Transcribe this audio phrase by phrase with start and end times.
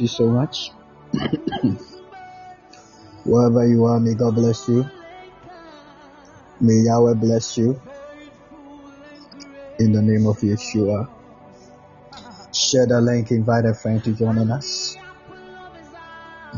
[0.00, 0.70] you so much.
[3.24, 4.88] Wherever you are, may God bless you.
[6.60, 7.80] May Yahweh bless you.
[9.78, 11.08] In the name of Yeshua.
[12.54, 14.96] Share the link, invite a friend to join us.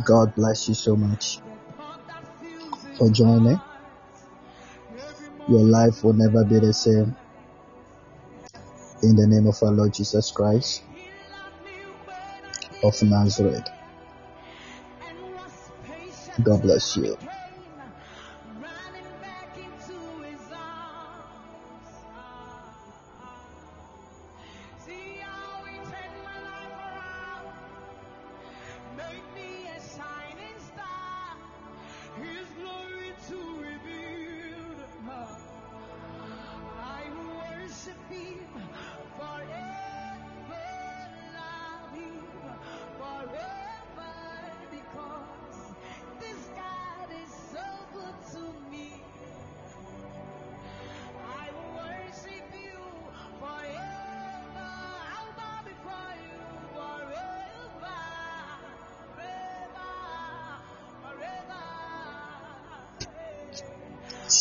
[0.05, 1.41] God bless you so much
[2.97, 3.61] for joining.
[5.49, 7.17] Your life will never be the same.
[9.03, 10.83] In the name of our Lord Jesus Christ
[12.83, 13.69] of Nazareth.
[16.43, 17.17] God bless you.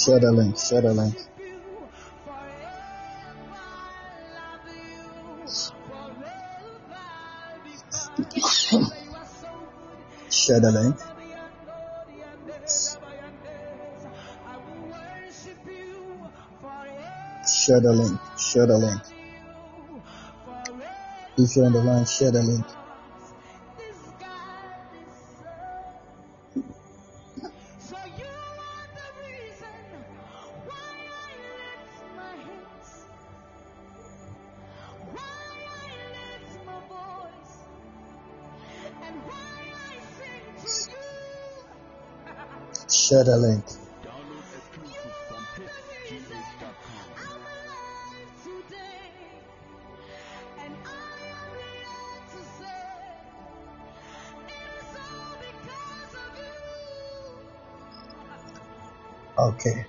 [0.08, 1.16] settling, settling.
[10.30, 10.98] settling.
[17.46, 19.02] Share the link, share the link.
[21.38, 22.77] If you're on the line, share the link.
[43.28, 43.80] Netherlands.
[59.38, 59.86] Okay.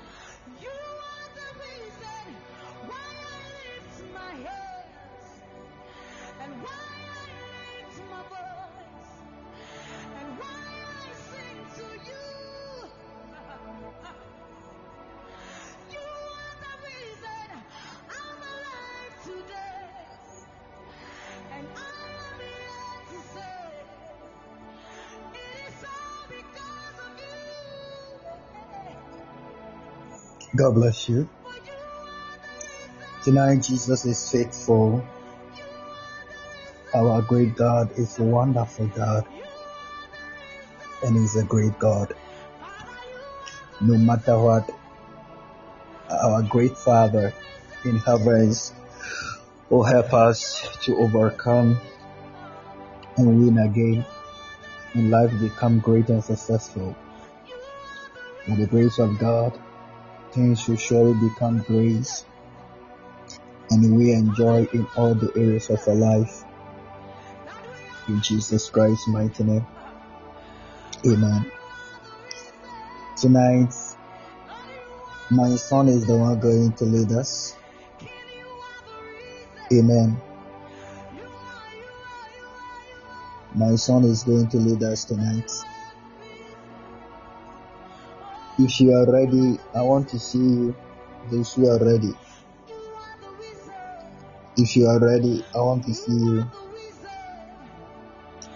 [30.59, 31.29] God bless you.
[33.23, 35.07] Tonight, Jesus is faithful.
[36.93, 39.25] Our great God is a wonderful God,
[41.05, 42.13] and He's a great God.
[43.81, 44.69] No matter what,
[46.11, 47.33] our great Father
[47.85, 48.73] in heavens
[49.71, 51.79] will help us to overcome
[53.17, 54.05] and win again,
[54.95, 56.97] and life become great and successful.
[58.49, 59.57] By the grace of God,
[60.33, 62.25] things will surely become grace,
[63.71, 66.45] and we enjoy in all the areas of our life.
[68.09, 69.67] In Jesus Christ's mighty name.
[71.07, 71.51] Amen.
[73.17, 73.75] Tonight,
[75.31, 77.57] my son is the one going to lead us.
[79.73, 80.21] Amen.
[83.55, 85.51] My son is going to lead us tonight.
[88.69, 90.77] If you are ready, I want to see you,
[91.31, 92.13] those who are ready.
[94.59, 96.47] If you are ready, I want to see you.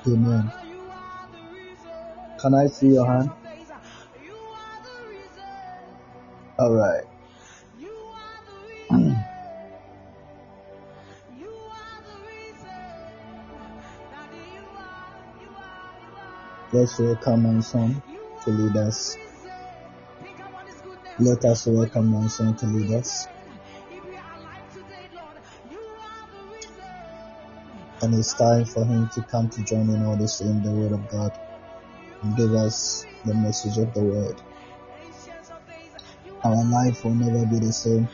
[0.07, 0.53] Amen.
[2.38, 3.31] Can I see your hand?
[6.59, 7.05] All right.
[16.70, 18.03] Let's welcome my son
[18.44, 19.16] to lead us.
[21.18, 23.29] Let us welcome my son to lead us.
[28.01, 30.92] And it's time for him to come to join in all this in the Word
[30.92, 31.38] of God
[32.22, 34.40] and give us the message of the Word.
[36.44, 38.09] Our life will never be the same.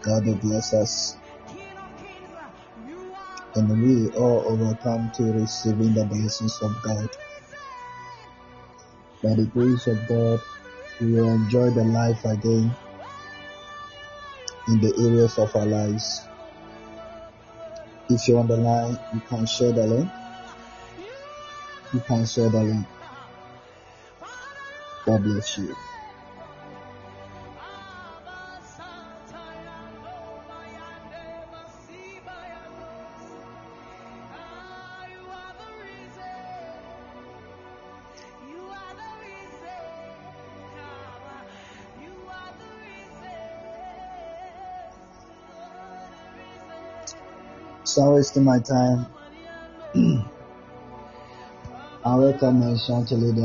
[0.00, 1.16] God will bless us.
[3.56, 7.08] And we all overcome to receiving the blessings of God.
[9.24, 10.40] By the grace of God,
[11.00, 12.74] we will enjoy the life again
[14.68, 16.22] in the areas of our lives.
[18.08, 20.10] If you're on the line, you can share the link.
[21.92, 22.86] You can share the link.
[25.06, 25.74] God bless you.
[47.94, 49.06] So wasting my time.
[52.04, 53.38] I welcome my son to lead.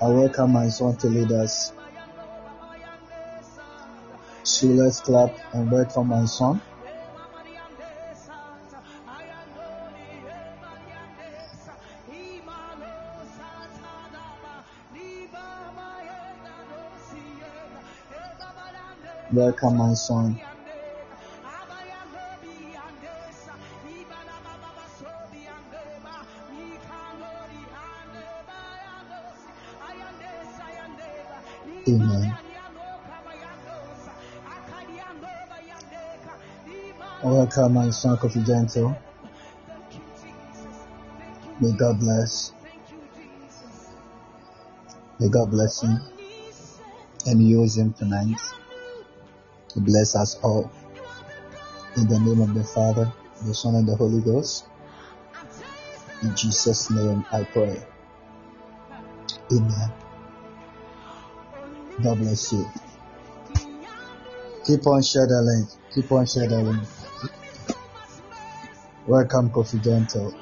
[0.00, 1.74] I welcome my son to lead us.
[4.42, 6.62] So let's clap and welcome my son.
[19.32, 20.38] Welcome my son.
[31.88, 32.36] Amen.
[37.24, 39.00] Welcome my son Kofi Gentle.
[41.58, 42.52] May God bless.
[45.18, 45.98] May God bless him
[47.24, 48.61] and use him tonight to
[49.80, 50.70] bless us all.
[51.96, 53.12] In the name of the Father,
[53.46, 54.66] the Son, and the Holy Ghost.
[56.22, 57.76] In Jesus' name I pray.
[59.52, 59.92] Amen.
[62.02, 62.66] God bless you.
[64.66, 65.70] Keep on sharing the link.
[65.94, 66.88] Keep on sharing the link.
[69.06, 69.50] Welcome,
[69.82, 70.34] Gentle.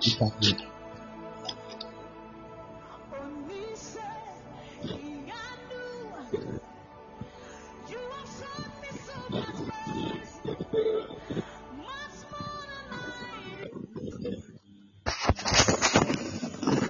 [0.00, 0.56] Keep up with.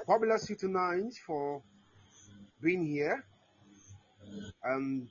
[0.07, 1.63] God bless you tonight for
[2.63, 3.25] being here.
[4.63, 5.09] And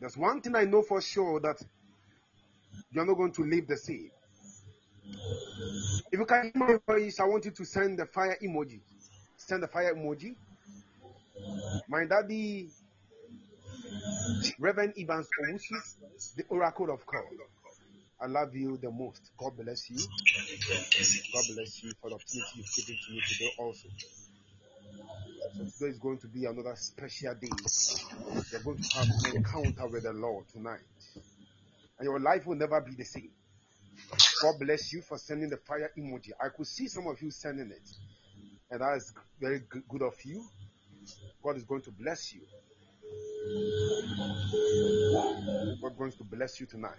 [0.00, 1.62] there's one thing I know for sure that
[2.90, 4.10] you're not going to leave the same.
[6.12, 8.82] If you can hear my voice, I want you to send the fire emoji.
[9.36, 10.36] Send the fire emoji.
[11.88, 12.74] My daddy,
[14.58, 15.82] Reverend Evans Owusu,
[16.36, 17.24] the Oracle of God.
[18.20, 19.32] I love you the most.
[19.38, 20.08] God bless you.
[21.32, 23.88] God bless you for the opportunity you've given to me today also.
[25.52, 27.68] So today is going to be another special day.
[28.52, 30.80] You're going to have an encounter with the Lord tonight.
[31.98, 33.35] And your life will never be the same.
[34.42, 36.30] God bless you for sending the fire emoji.
[36.40, 37.88] I could see some of you sending it.
[38.70, 40.44] And that is very good of you.
[41.42, 42.42] God is going to bless you.
[45.80, 46.92] God is going to bless you tonight.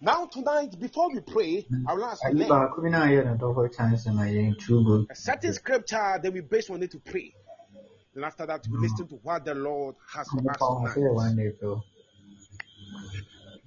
[0.00, 3.24] Now, tonight, before we pray, I will ask you ayi learn baako bi na ayɛ
[3.24, 6.90] no dɔfo chance ma yɛn true good a certain scripture, then we base on it
[6.92, 7.34] to pray.
[8.14, 10.94] And after that, we listen to what the Lord has for us ho sɛ yɛ
[10.94, 11.12] tonight.
[11.12, 11.82] one day pɛ o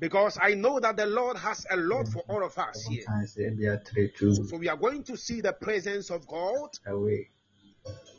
[0.03, 3.05] Because I know that the Lord has a lot for all of us here.
[4.43, 6.71] So we are going to see the presence of God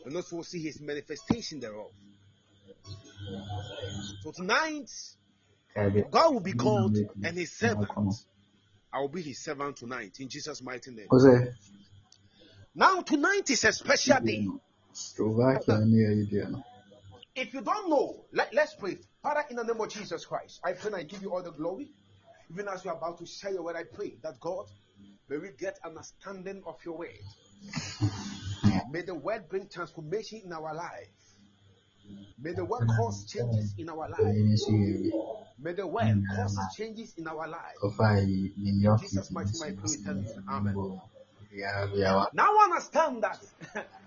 [0.06, 1.90] and also see his manifestation thereof.
[4.22, 4.90] So tonight,
[6.10, 7.90] God will be called and his servant.
[8.90, 11.08] I will be his servant tonight in Jesus' mighty name.
[12.74, 14.48] Now, tonight is a special day.
[17.36, 18.98] If you don't know, let, let's pray.
[19.22, 21.50] Father, in the name of Jesus Christ, I pray and I give you all the
[21.50, 21.90] glory.
[22.52, 24.66] Even as we are about to share your word, I pray that God,
[25.28, 27.08] may we get understanding of your word.
[28.90, 31.08] May the word bring transformation in our life.
[32.38, 34.20] May the word cause changes in our life.
[34.20, 37.76] ɛyi ne so yɛ bi May the word cause changes in our life.
[37.82, 40.32] ɔfa yi ne new Jesus mighty name, I pray with thanks.
[40.48, 41.00] Amen.
[42.34, 43.40] Now understand that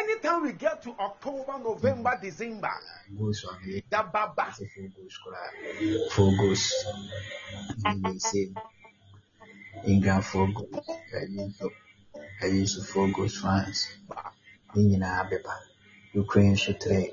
[0.00, 2.20] anytime we get to October, November, mm.
[2.22, 2.70] December,
[3.44, 6.64] on yɛ the Baba, sɛ full goes koraa full goes
[8.02, 8.42] ne sɛ
[9.86, 11.70] england full goes ɛyi nso
[12.42, 13.88] ɛyi nso full goes france
[14.74, 15.54] ne nyinaa bɛba
[16.14, 17.12] ukraine nso tere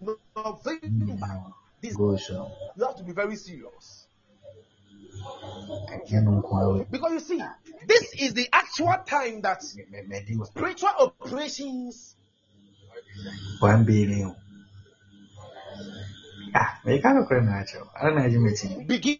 [0.00, 4.01] November, nyinaa goes you have to be very serious.
[6.90, 7.40] Because you see,
[7.86, 12.16] this is the actual time that spiritual operations
[13.60, 14.34] one billion
[16.54, 19.18] ah mɛka nokorɛ na akyɛw ara na agye mɛti begin.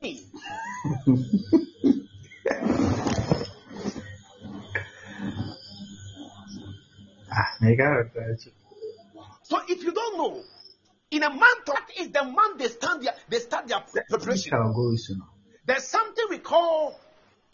[7.38, 8.54] ah mɛka nokorɛ akyɛw
[9.42, 10.42] So if you don't know,
[11.10, 14.52] in a month that is the month they start their they start their preparation.
[14.52, 15.24] How goes no
[15.66, 16.98] There's something we call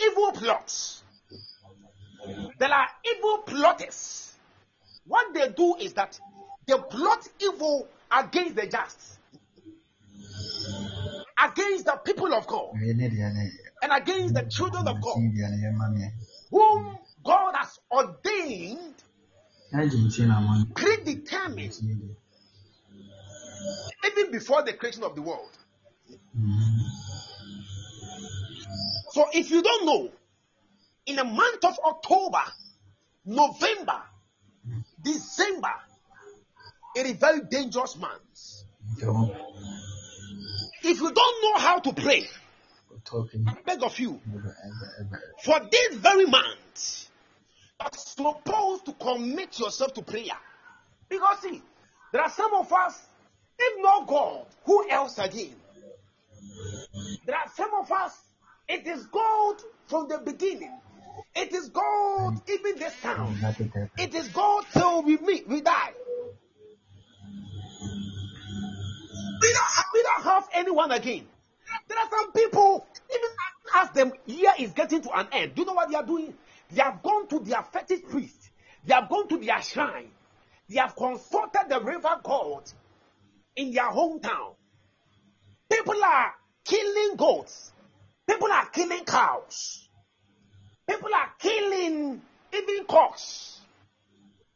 [0.00, 1.02] evil plots.
[2.58, 4.34] There are evil plotters.
[5.06, 6.18] What they do is that
[6.66, 9.18] they plot evil against the just,
[11.38, 13.50] against the people of God, ɛyɛ ne deɛ ne.
[13.82, 16.10] And against the children of God, deɛ ne yɛma me
[16.50, 18.94] whom God has ordained,
[19.72, 21.74] agye nti na mo predetermined,
[24.06, 25.50] even before the creation of the world.
[29.10, 30.10] So if you don't know,
[31.06, 32.42] in the month of October,
[33.24, 34.02] November,
[35.02, 35.72] December,
[36.96, 38.64] it is very dangerous months.
[40.82, 42.26] If you don't know how to pray,
[43.46, 44.20] I beg of you,
[45.42, 47.08] for this very month,
[47.80, 50.38] you're supposed to commit yourself to prayer.
[51.08, 51.62] Because see,
[52.12, 53.00] there are some of us,
[53.58, 55.54] if not God, who else again?
[57.26, 58.18] There are some of us,
[58.68, 60.72] it is God from the beginning.
[61.36, 63.36] It is God even this time.
[63.98, 65.92] it is God till we meet, we die.
[69.40, 71.26] We don't, have, we don't have anyone again.
[71.88, 73.30] There are some people, even
[73.76, 76.34] as the year is getting to an end, do you know what they are doing?
[76.70, 78.50] They have gone to their fetish priest,
[78.84, 80.10] they have gone to their shrine,
[80.68, 82.62] they have consulted the river god
[83.56, 84.54] in their hometown.
[85.70, 87.72] People are killing goats,
[88.28, 89.88] people are killing cows,
[90.88, 93.60] people are killing even cocks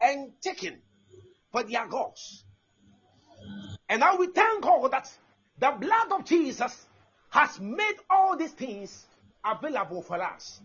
[0.00, 0.78] and chicken
[1.50, 2.44] for their gods.
[3.88, 5.10] And now we thank God that
[5.58, 6.86] the blood of Jesus
[7.30, 9.06] has made all these things
[9.44, 10.60] available for us.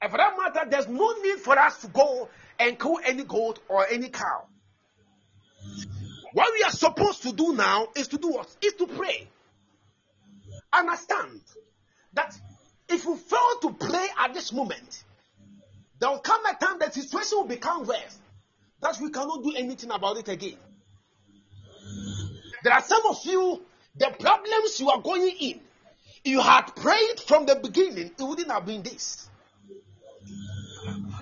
[0.00, 2.28] And for that matter, there's no need for us to go
[2.58, 4.44] and kill any goat or any cow.
[6.32, 8.48] What we are supposed to do now is to do what?
[8.62, 9.26] Is to pray.
[10.72, 11.40] Understand
[12.14, 12.36] that
[12.88, 15.04] if you fail to pray at this moment,
[15.98, 18.18] there will come a time that situation will become worse
[18.80, 20.56] that we cannot do anything about it again.
[22.62, 23.62] There are some of you,
[23.96, 25.60] the problems you are going in,
[26.24, 29.28] you had prayed from the beginning, it wouldn't have been this.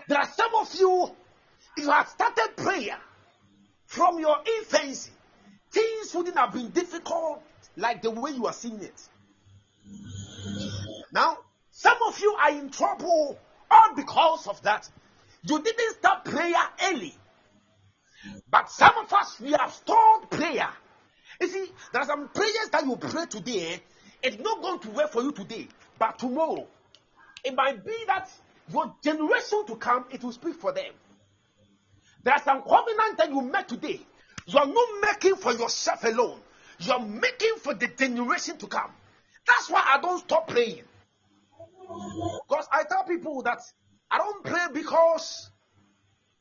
[0.08, 1.10] There are some of you,
[1.76, 2.98] you have started prayer
[3.88, 5.10] from your infancy,
[5.70, 7.42] things wouldn't have been difficult
[7.76, 9.08] like the way you are seeing it.
[11.10, 11.38] Now,
[11.70, 13.38] some of you are in trouble
[13.70, 14.88] all because of that.
[15.42, 17.14] You didn't start prayer early.
[18.50, 20.68] But some of us, we have stored prayer.
[21.40, 23.80] You see, there are some prayers that you pray today.
[24.22, 25.66] It's not going to work for you today,
[25.98, 26.66] but tomorrow.
[27.42, 28.30] It might be that
[28.70, 30.92] your generation to come, it will speak for them.
[32.22, 34.00] There are some covenants that you make today.
[34.46, 36.40] You are not making for yourself alone.
[36.80, 38.90] You are making for the generation to come.
[39.46, 40.82] That's why I don't stop praying.
[42.48, 43.60] Because I tell people that
[44.10, 45.50] I don't pray because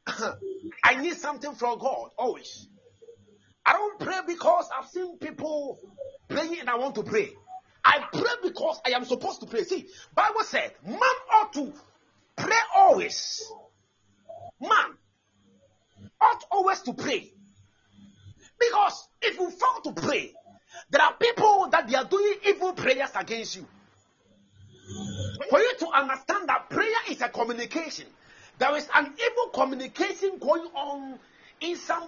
[0.84, 2.68] I need something from God always.
[3.66, 5.80] I don't pray because I've seen people
[6.30, 7.32] praying and I want to pray.
[7.84, 9.64] I pray because I am supposed to pray.
[9.64, 11.00] See, Bible said, man
[11.34, 11.74] ought to
[12.36, 13.50] pray always.
[14.62, 14.98] Man
[16.22, 17.32] ought always to pray.
[18.60, 20.34] Because if you fail to pray,
[20.90, 23.68] there are people that they are doing evil prayers against you.
[25.50, 28.06] For you to understand that prayer is a communication,
[28.58, 31.20] there is an evil communication going on
[31.62, 32.08] in some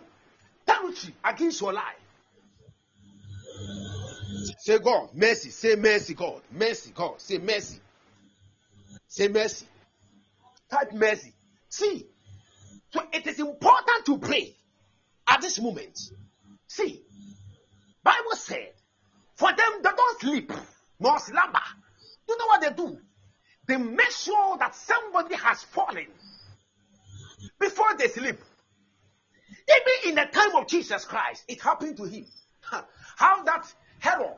[0.66, 1.96] territory against your life.
[4.60, 5.50] Say God, mercy.
[5.50, 6.42] Say mercy, God.
[6.52, 7.20] Mercy, God.
[7.22, 7.80] Say mercy.
[9.08, 9.66] Say mercy.
[10.70, 11.34] Type mercy.
[11.68, 12.06] See,
[12.92, 14.56] so it is important to pray
[15.28, 16.00] at this moment.
[16.68, 17.02] See,
[18.04, 18.74] Bible said,
[19.36, 20.52] for them they don't sleep
[21.00, 21.60] nor slumber.
[22.28, 22.98] You know what they do?
[23.68, 26.08] They make sure that somebody has fallen
[27.60, 28.38] before they sleep.
[29.70, 32.26] Even in the time of Jesus Christ, it happened to him.
[33.16, 34.38] How that Herod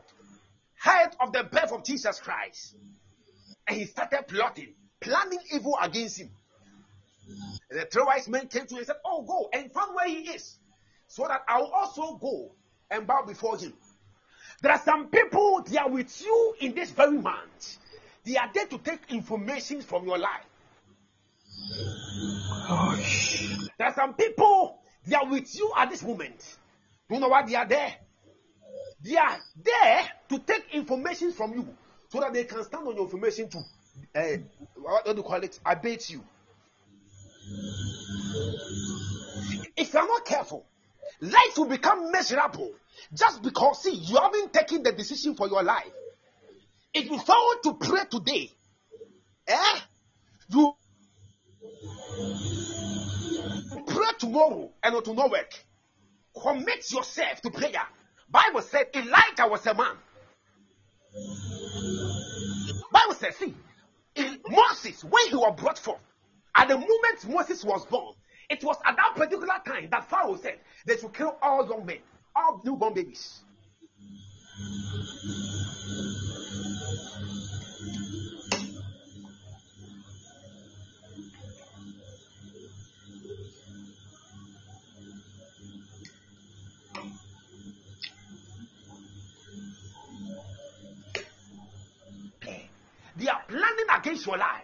[0.78, 2.76] heard of the birth of Jesus Christ
[3.68, 6.30] and he started plotting, planning evil against him.
[7.70, 10.30] The three wise men came to him and said, Oh, go and find where he
[10.30, 10.58] is,
[11.08, 12.52] so that I will also go
[12.90, 13.74] and bow before him.
[14.62, 17.78] There are some people, they are with you in this very month.
[18.24, 20.46] They are there to take information from your life.
[23.78, 26.58] There are some people, they are with you at this moment.
[27.10, 27.48] Do you know what?
[27.48, 27.96] They are there.
[29.04, 31.68] They are there to take information from you
[32.10, 33.58] so that they can stand on your information to,
[34.16, 34.38] uh,
[34.76, 36.24] what do you call it, abate you.
[39.78, 40.66] If you are not careful,
[41.20, 42.72] life will become miserable
[43.14, 45.92] just because, see, you haven't taken the decision for your life.
[46.94, 48.52] If you fail to pray today,
[49.48, 49.80] eh,
[50.50, 50.74] you
[53.88, 55.54] pray tomorrow and it will not work.
[56.42, 57.84] Commit yourself to prayer.
[58.30, 59.96] Bible said Elijah was a man.
[62.92, 63.54] Bible says, see,
[64.48, 66.00] Moses, when he was brought forth,
[66.56, 68.16] at the moment Moses was born,
[68.50, 72.00] it was at that particular time that Pharaoh said they should kill all young men,
[72.36, 73.42] all newborn babies.
[93.22, 94.64] They are planning against your life.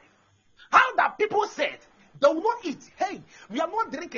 [0.72, 1.78] How that people said
[2.20, 2.90] they will not eat.
[2.98, 3.60] Hey, we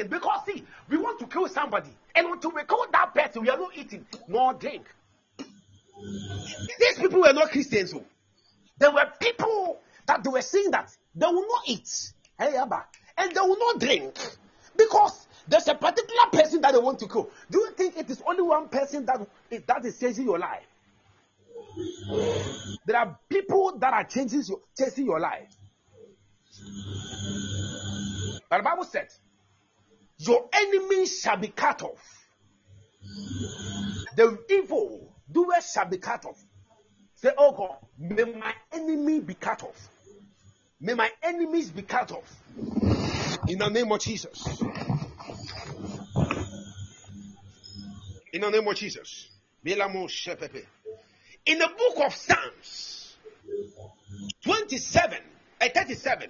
[0.04, 1.90] because see, we want to kill somebody.
[2.16, 4.84] And until we kill that person, we are not eating nor drink.
[6.80, 7.94] These people were not Christians.
[7.94, 8.04] oh.
[8.78, 12.14] There were people that they were saying that they will not eat.
[12.38, 12.86] Hey, Abba,
[13.18, 14.16] and they will not drink.
[14.78, 17.30] Because there's a particular person that they want to kill.
[17.52, 19.28] Do you think it is only one person that,
[19.68, 20.64] that is changing your life?
[22.86, 25.54] There are people that are changing your, chasing your life.
[28.50, 29.10] But the Bible said,
[30.20, 32.28] Your enemies shall be cut off.
[34.16, 36.38] The evil doers shall be cut off.
[37.16, 39.90] Say, Oh God, may my enemy be cut off.
[40.82, 42.36] May my enemies be cut off.
[43.48, 44.62] In the name of Jesus.
[48.34, 49.30] In the name of Jesus.
[49.64, 49.78] In
[51.60, 53.16] the book of Psalms
[54.44, 55.18] 27
[55.62, 56.30] and 37.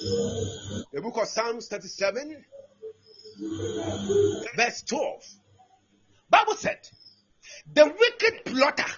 [0.00, 2.44] The book of Psalms 37,
[4.54, 5.26] verse 12.
[6.30, 6.78] Bible said,
[7.72, 8.92] the wicked plotter,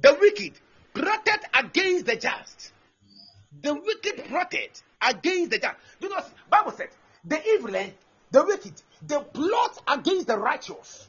[0.00, 0.52] the wicked
[0.94, 2.72] plotted against the just.
[3.60, 4.70] The wicked plotted
[5.02, 5.76] against the just.
[6.00, 6.88] Do not, Bible said,
[7.24, 7.90] the evil, eh,
[8.30, 11.08] the wicked, they plot against the righteous.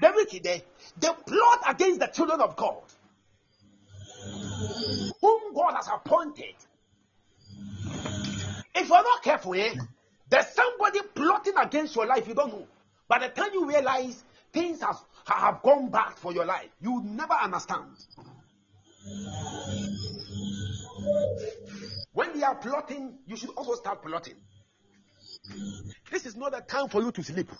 [0.00, 0.60] The wicked, eh,
[0.98, 2.82] they plot against the children of God,
[5.54, 6.54] God has appointed.
[8.74, 9.74] If you're not careful, eh,
[10.28, 12.66] there's somebody plotting against your life you don't know.
[13.08, 14.96] By the time you realize, things has,
[15.26, 16.70] have gone bad for your life.
[16.80, 17.90] You will never understand.
[22.12, 24.36] When they are plotting, you should also start plotting.
[26.10, 27.50] This is not the time for you to sleep.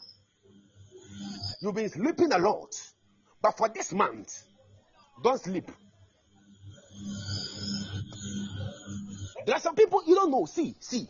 [1.60, 2.74] You've been sleeping a lot.
[3.40, 4.44] But for this month,
[5.22, 5.70] don't sleep.
[9.46, 10.44] There are some people you don't know.
[10.46, 11.08] See, see.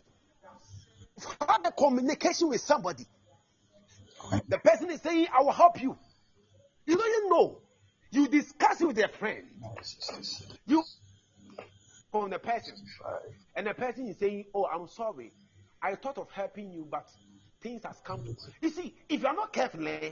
[1.41, 3.07] Have a communication with somebody.
[4.49, 5.97] The person is saying, I will help you.
[6.87, 7.59] You don't even know.
[8.11, 9.45] You discuss it with a friend.
[10.67, 10.83] You
[12.11, 12.75] from the person.
[13.57, 15.33] And the person is saying, Oh, I'm sorry.
[15.83, 17.09] I thought of helping you, but
[17.61, 20.11] things has come to you see, if you are not careful, eh,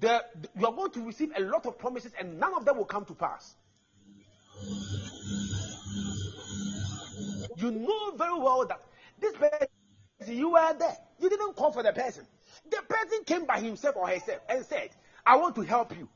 [0.00, 0.24] the,
[0.58, 3.04] you are going to receive a lot of promises and none of them will come
[3.04, 3.54] to pass.
[7.64, 8.82] You know very well that
[9.18, 9.68] this person,
[10.26, 10.96] you were there.
[11.18, 12.26] You didn't call for the person.
[12.70, 14.90] The person came by himself or herself and said,
[15.24, 16.06] I want to help you.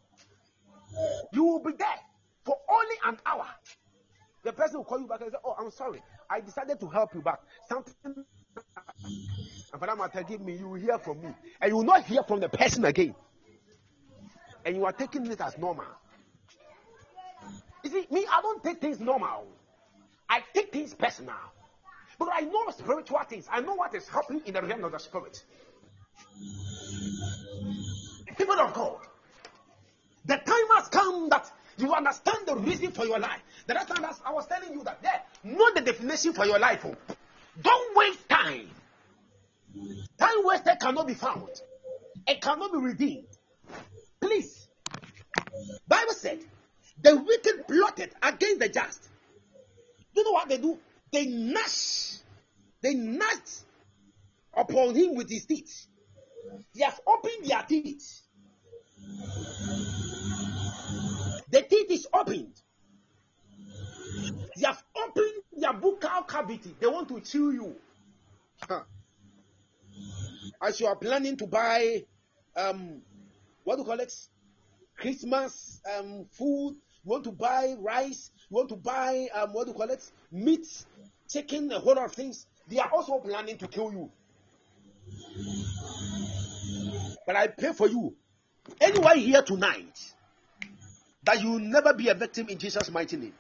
[1.33, 2.01] You will be there
[2.45, 3.47] for only an hour.
[4.43, 6.03] The person will call you back and say, Oh, I'm sorry.
[6.29, 7.41] I decided to help you back.
[7.67, 7.95] Something
[9.73, 11.29] and for that matter, give me, you will hear from me.
[11.63, 13.15] And you will not hear from the person again.
[14.67, 15.87] And you are taking it as normal.
[17.85, 19.47] You see, me, I don't take things normal.
[20.29, 21.35] I take things personal.
[22.19, 23.47] But I know spiritual things.
[23.51, 25.43] I know what is happening in the realm of the spirit.
[28.37, 28.99] People of God,
[30.25, 33.41] the time has come that you understand the reason for your life.
[33.67, 36.85] The last time I was telling you that, yeah, know the definition for your life.
[36.85, 36.95] Oh.
[37.61, 38.69] Don't waste time.
[40.19, 41.49] Time wasted cannot be found.
[42.27, 43.27] It cannot be redeemed.
[44.21, 44.69] Please.
[45.87, 46.41] Bible said,
[47.01, 49.09] the wicked plotted against the just.
[50.19, 50.77] You know what they do?
[51.13, 52.19] They gnash.
[52.83, 53.63] They gnash
[54.53, 55.87] upon him with his teeth.
[56.75, 58.23] They have opened their teeth.
[61.51, 62.53] The teeth is opened.
[64.57, 66.75] They have opened their buccal cavity.
[66.81, 67.77] They want to chew you.
[70.61, 72.03] As you are planning to buy,
[72.57, 73.03] um,
[73.63, 74.13] what do you call it?
[74.97, 76.75] Christmas um, food.
[77.05, 78.33] You want to buy rice.
[78.51, 80.03] You want to buy um, what do you call it?
[80.33, 80.67] Meat,
[81.29, 82.47] chicken, a whole lot of things.
[82.67, 84.11] They are also planning to kill you.
[87.27, 88.15] But I pray for you.
[88.81, 89.99] Anyone here tonight
[91.25, 93.35] that you will never be a victim in Jesus' mighty name.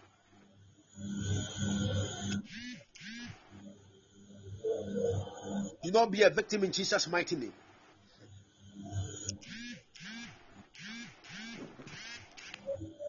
[5.82, 7.52] Do not be a victim in Jesus' mighty name.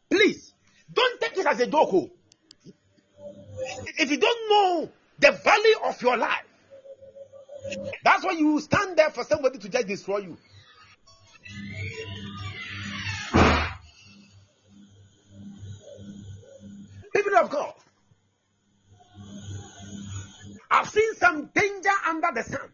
[0.10, 0.49] Please,
[0.94, 1.90] don't take it as a joke.
[1.94, 2.10] oh.
[3.98, 6.46] If you don't know the value of your life,
[8.04, 10.38] that's why you stand there for somebody to just destroy you.
[17.14, 17.74] People of God,
[20.72, 22.70] I've seen some danger under the sun.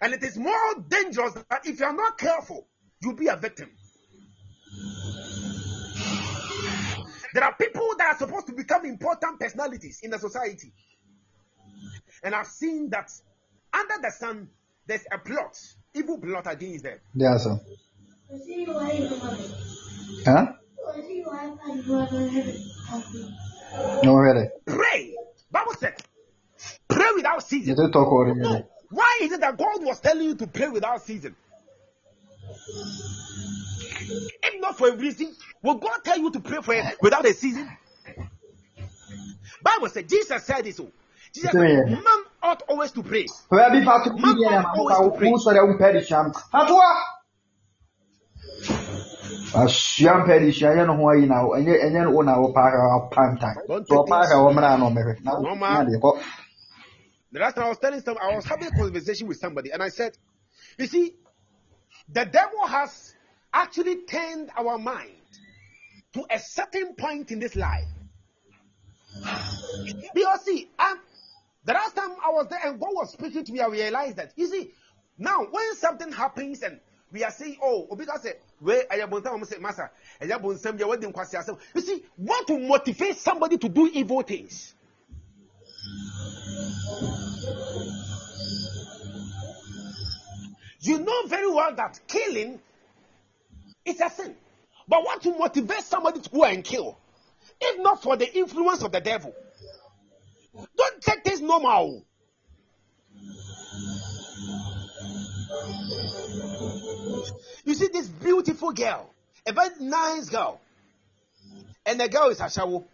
[0.00, 2.66] And it is more dangerous that if you are not careful,
[3.00, 3.70] you'll be a victim.
[7.38, 10.72] There are people that are supposed to become important personalities in the society.
[12.24, 13.12] And I've seen that
[13.72, 14.48] under the sun,
[14.88, 15.56] there's a plot,
[15.94, 16.98] evil plot against them.
[17.14, 17.60] There's some.
[20.26, 20.46] Huh?
[24.02, 24.48] No, really.
[24.66, 25.14] Pray.
[25.52, 25.94] Bible said,
[26.88, 27.76] pray without You ceasing.
[27.76, 28.36] did talk about it.
[28.36, 28.68] No.
[28.90, 31.36] Why is it that God was telling you to pray without ceasing?
[34.42, 37.32] If not for a reason, will God tell you to pray for it without a
[37.34, 37.68] season?
[39.62, 40.80] Bible said Jesus said this.
[41.34, 42.02] Jesus said, man
[42.42, 43.26] ought always to pray.
[43.50, 43.86] Man
[44.46, 45.30] ought always to pray.
[45.30, 46.92] wo.
[49.54, 52.52] Ahyia mpɛ de hyia yɛ no ho ayi na wo- ɛnyɛ ɛnyɛ wo na wo
[52.52, 53.54] paaka pantan.
[53.66, 55.24] Don't Sɛ take ɔpaaka things- wɔ mmerɛ na ɔmɛhwɛ.
[55.24, 55.84] Na Normal.
[55.84, 56.22] na deɛ kɔ.
[57.32, 59.82] The last time I was telling some, I was having a conversation with somebody, and
[59.82, 60.16] I said,
[60.78, 61.14] "You see,
[62.08, 63.14] the devil has
[63.58, 65.10] actually turned our mind
[66.12, 67.88] to a certain point in this life.
[70.14, 70.98] Because see, um,
[71.64, 74.32] the last time I was there and God was speaking to me, I realized that
[74.36, 74.70] you see,
[75.18, 76.80] now when something happens and
[77.12, 78.26] we are saying, "Oh, because
[78.60, 79.10] where I am
[79.60, 79.90] Master,
[80.20, 84.74] You see, what to motivate somebody to do evil things."
[90.80, 92.60] You know very well that killing
[93.88, 94.34] is a sin.
[94.86, 96.98] But what to motivate somebody to go and kill?
[97.60, 99.34] If not for the influence of the devil.
[100.76, 102.04] Don't take this normal.
[108.20, 109.10] beautiful girl,
[109.46, 110.60] a very nice girl,
[111.84, 112.84] and the girl is Ashawo.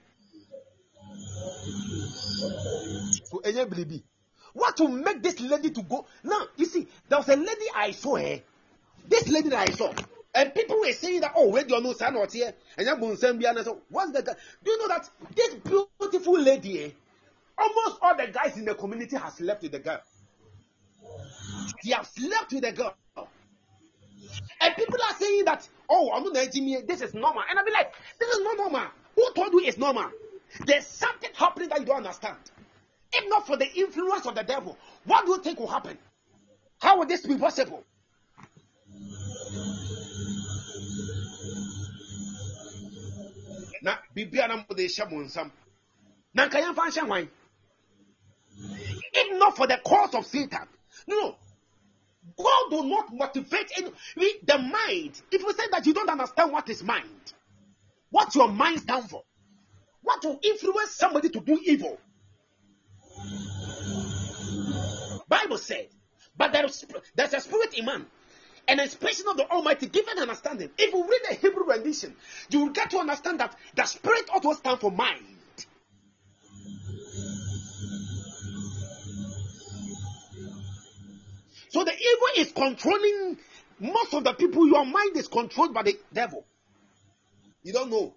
[4.53, 6.07] What will make this lady to go?
[6.23, 8.41] Now, you see, there was a lady I saw her.
[9.09, 9.93] This lady that I saw.
[10.35, 12.53] And people were saying that, oh, do you know son or here?
[12.77, 14.35] And I'm going to send and what's the guy?
[14.65, 15.55] Do you know that this
[16.01, 16.91] beautiful lady, eh,
[17.57, 20.01] almost all the guys in the community have slept with the girl.
[21.85, 22.97] They have slept with the girl.
[24.61, 27.43] And people are saying that, oh, I'm not this is normal.
[27.49, 28.87] And I'll be like, this is not normal.
[29.15, 30.11] Who told you it's normal?
[30.67, 32.37] There's something happening that you don't understand.
[33.13, 35.97] If not for the influence of the devil, what do you think will happen?
[36.81, 37.85] How would this be possible?
[43.85, 45.51] Na biribiara na mo de hyɛ mo nsam.
[46.35, 47.31] Na nka yɛmfa nhyɛ hwan?
[49.17, 50.67] If not for the cause of satan.
[51.07, 51.37] No
[52.37, 53.91] god will not motivate any
[54.43, 55.21] the mind.
[55.31, 57.33] If you say that you don't understand what is mind
[58.11, 59.23] what your mind stand for
[60.03, 61.99] what will influence somebody to do evil?
[65.29, 65.89] Bible said
[66.37, 68.07] but there is, there's a spirit in man
[68.67, 70.71] an expression of the Almighty, given understanding.
[70.79, 72.15] If you read the Hebrew rendition,
[72.51, 75.23] you will get to understand that the spirit also stands for mind.
[81.71, 83.39] So the evil is controlling
[83.81, 84.67] most of the people.
[84.69, 86.45] Your mind is controlled by the devil.
[87.63, 88.15] You don't know.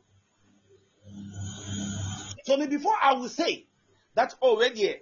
[2.43, 3.65] So before I will say
[4.15, 4.95] that oh, already,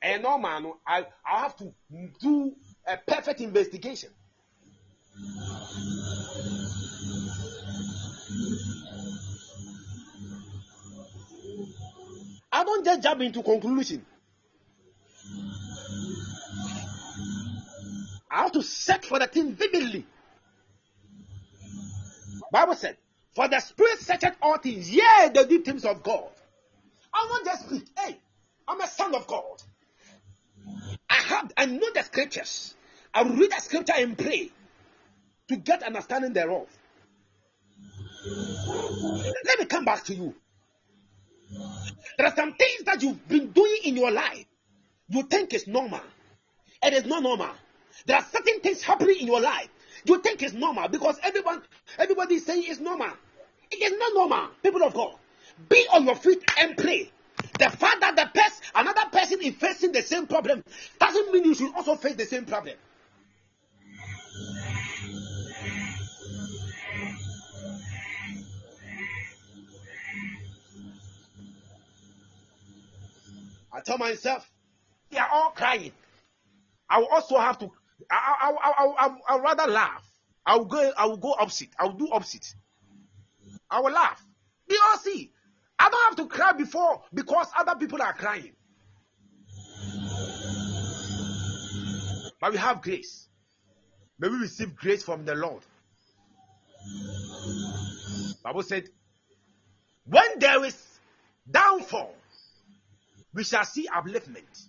[0.00, 1.72] and eh, no man, I I have to
[2.20, 2.54] do
[2.88, 4.10] a perfect investigation.
[12.50, 14.04] I don't just jump into conclusion.
[18.30, 20.06] I have to search for the thing vividly.
[22.50, 22.96] Bible said,
[23.34, 26.30] "For the Spirit searcheth all things, yea, the deep things of God."
[27.12, 27.86] I won't just speak.
[27.98, 28.18] Hey,
[28.66, 29.62] I'm a son of God.
[31.10, 32.74] I have I know the scriptures.
[33.14, 34.50] I will read the scripture and pray
[35.48, 36.66] to get understanding thereof.
[39.44, 40.34] Let me come back to you.
[42.18, 44.44] There are some things that you've been doing in your life
[45.08, 46.00] you think is normal.
[46.82, 47.50] It is not normal.
[48.06, 49.68] There are certain things happening in your life
[50.04, 51.62] you think is normal because everyone
[51.98, 53.10] everybody is saying it's normal.
[53.70, 55.14] It is not normal, people of God.
[55.68, 57.10] Be on your feet and pray.
[57.58, 60.62] The fact that the person, another person is facing the same problem
[60.98, 62.74] doesn't mean you should also face the same problem.
[73.72, 74.50] I tell myself,
[75.10, 75.92] they are all crying.
[76.88, 77.70] I will also have to.
[78.10, 80.04] I, I, I, I, I, rather laugh.
[80.46, 80.92] I will go.
[80.96, 81.68] I will go opposite.
[81.78, 82.54] I will do opposite.
[83.70, 84.24] I will laugh.
[84.68, 85.30] They all see.
[85.78, 88.52] I don't have to cry before because other people are crying.
[92.40, 93.28] But we have grace.
[94.18, 95.62] May we receive grace from the Lord.
[98.42, 98.88] Bible said,
[100.04, 100.76] when there is
[101.50, 102.14] downfall,
[103.34, 104.64] we shall see upliftment.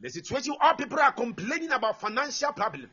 [0.00, 2.90] The situation all people are complaining about financial problem.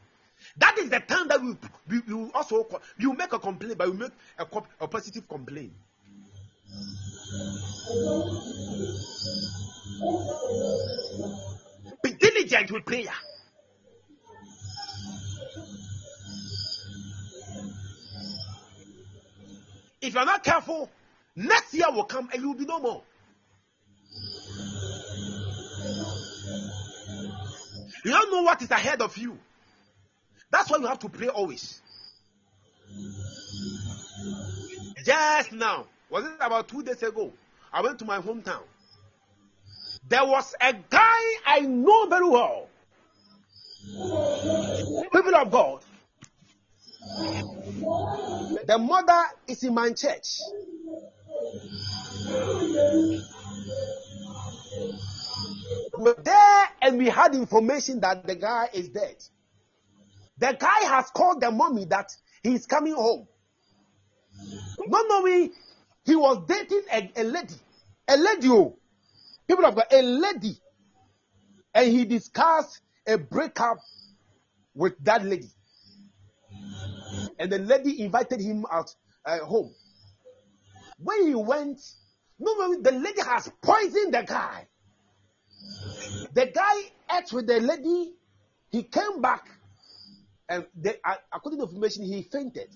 [0.58, 1.58] That is the time that we,
[1.89, 2.68] we, we also
[3.00, 4.45] you make a complaint, but we make a,
[4.82, 5.74] a positive complaint.
[12.04, 13.06] Be diligent with prayer.
[20.02, 20.89] If you're not careful,
[21.36, 23.04] next year will come and you will be no more.
[28.08, 29.38] You don't know what is ahead of you.
[30.49, 31.82] That's why you have to pray always.
[35.03, 37.34] Just now, was it about two days ago?
[37.74, 38.64] I went to my hometown.
[40.08, 42.70] There was a guy I know very well.
[45.12, 45.82] People of God.
[48.68, 50.39] The mother is in my church.
[55.98, 59.16] We were there and we had information that the guy is dead.
[60.38, 62.12] The guy has called the mommy that
[62.43, 63.28] he's coming home.
[64.80, 65.52] Not knowing
[66.06, 67.56] he was dating a, a lady.
[68.08, 68.78] A lady, oh.
[69.48, 70.58] People have got a lady.
[71.74, 73.78] And he discussed a breakup
[74.76, 75.50] with that lady.
[77.39, 78.93] And the lady invited him out
[79.26, 79.74] uh, home.
[81.00, 81.80] When he went,
[82.39, 84.68] no, the lady has poisoned the guy.
[86.34, 88.13] The guy ate with the lady.
[88.72, 89.49] He came back
[90.49, 92.70] And they, uh, according to information, he fainted.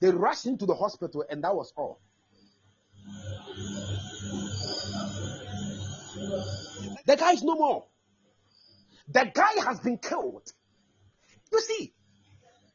[0.00, 2.00] They rushed him to the hospital, and that was all.
[7.06, 7.86] The guy is no more.
[9.08, 10.52] The guy has been killed.
[11.52, 11.92] You see,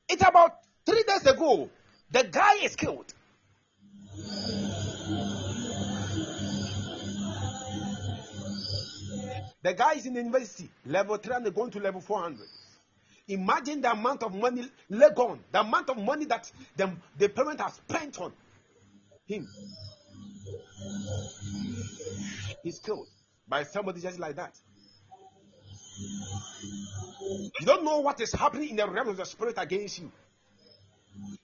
[0.10, 0.54] it's about
[0.86, 1.70] three days ago.
[2.12, 3.14] The guy is killed.
[9.64, 12.40] The guy is in the university, level 3, and they're going to level 400.
[13.28, 17.62] Imagine the amount of money let gone, the amount of money that the, the parent
[17.62, 18.34] has spent on
[19.26, 19.48] him.
[22.64, 23.08] He's killed
[23.48, 24.54] by somebody just like that.
[27.60, 30.12] You don't know what is happening in the realm of the spirit against you.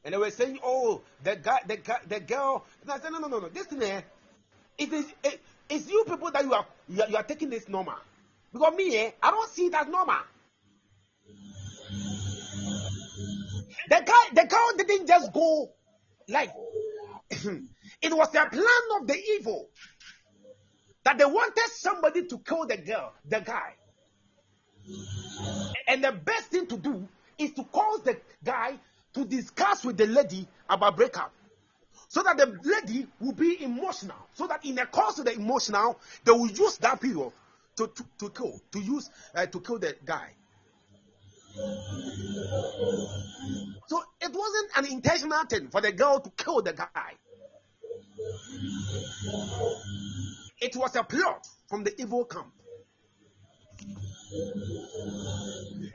[0.03, 3.19] And they were saying, "Oh, the guy, the guy, the girl." And I said, "No,
[3.19, 3.49] no, no, no.
[3.49, 4.01] This thing, eh,
[4.77, 7.67] it is, it, it's you people that you are, you are, you are taking this
[7.67, 7.95] normal.
[8.53, 10.15] Because me, eh, I don't see it as normal.
[13.89, 15.71] The guy, the girl didn't just go
[16.27, 16.51] like
[17.29, 19.69] it was a plan of the evil
[21.03, 23.73] that they wanted somebody to kill the girl, the guy.
[25.87, 27.07] And the best thing to do
[27.37, 28.77] is to cause the guy
[29.13, 31.31] to discuss with the lady about breakup.
[32.09, 34.17] So that the lady will be emotional.
[34.33, 37.31] So that in the course of the emotional, they will use that period
[37.75, 40.29] to, to, to kill, to use uh, to kill the guy.
[43.87, 47.13] So it wasn't an intentional thing for the girl to kill the guy.
[50.59, 52.51] It was a plot from the evil camp.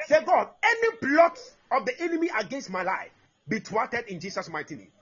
[0.06, 1.38] Say, God, any plot
[1.70, 3.10] of the enemy against my life
[3.48, 4.92] be thwarted in Jesus' mighty name.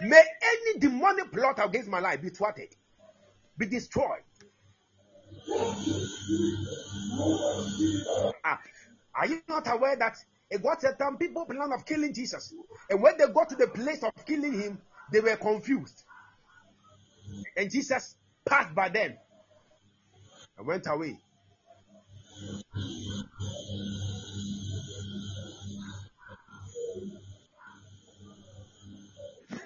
[0.00, 2.68] May any demonic plot against my life be thwarted,
[3.56, 4.22] be destroyed.
[8.44, 8.60] Ah,
[9.14, 10.16] are you not aware that
[10.50, 12.52] it got certain people plan of killing Jesus,
[12.90, 14.80] and when they got to the place of killing him,
[15.12, 16.04] they were confused,
[17.56, 19.16] and Jesus passed by them
[20.58, 21.18] and went away.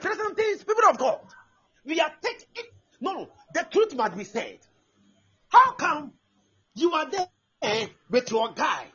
[0.00, 1.20] Certain things, people of God,
[1.84, 2.64] we are taking.
[3.00, 4.58] No, the truth must be said.
[5.48, 6.12] How come
[6.74, 8.86] you are there with your guy,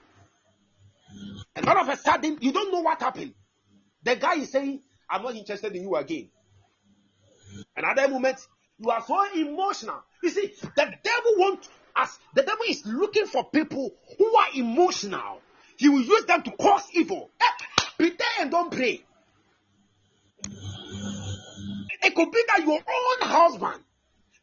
[1.55, 3.33] and all of a sudden you don't know what happened?
[4.03, 6.29] The guy is saying, "I'm not interested in you again."
[7.75, 8.39] Another moment,
[8.79, 10.01] you are so emotional.
[10.23, 12.19] You see, the devil wants us.
[12.33, 15.41] The devil is looking for people who are emotional.
[15.77, 17.29] He will use them to cause evil.
[17.39, 19.03] Eh, be there and don't pray.
[22.05, 23.83] It could be that your own husband,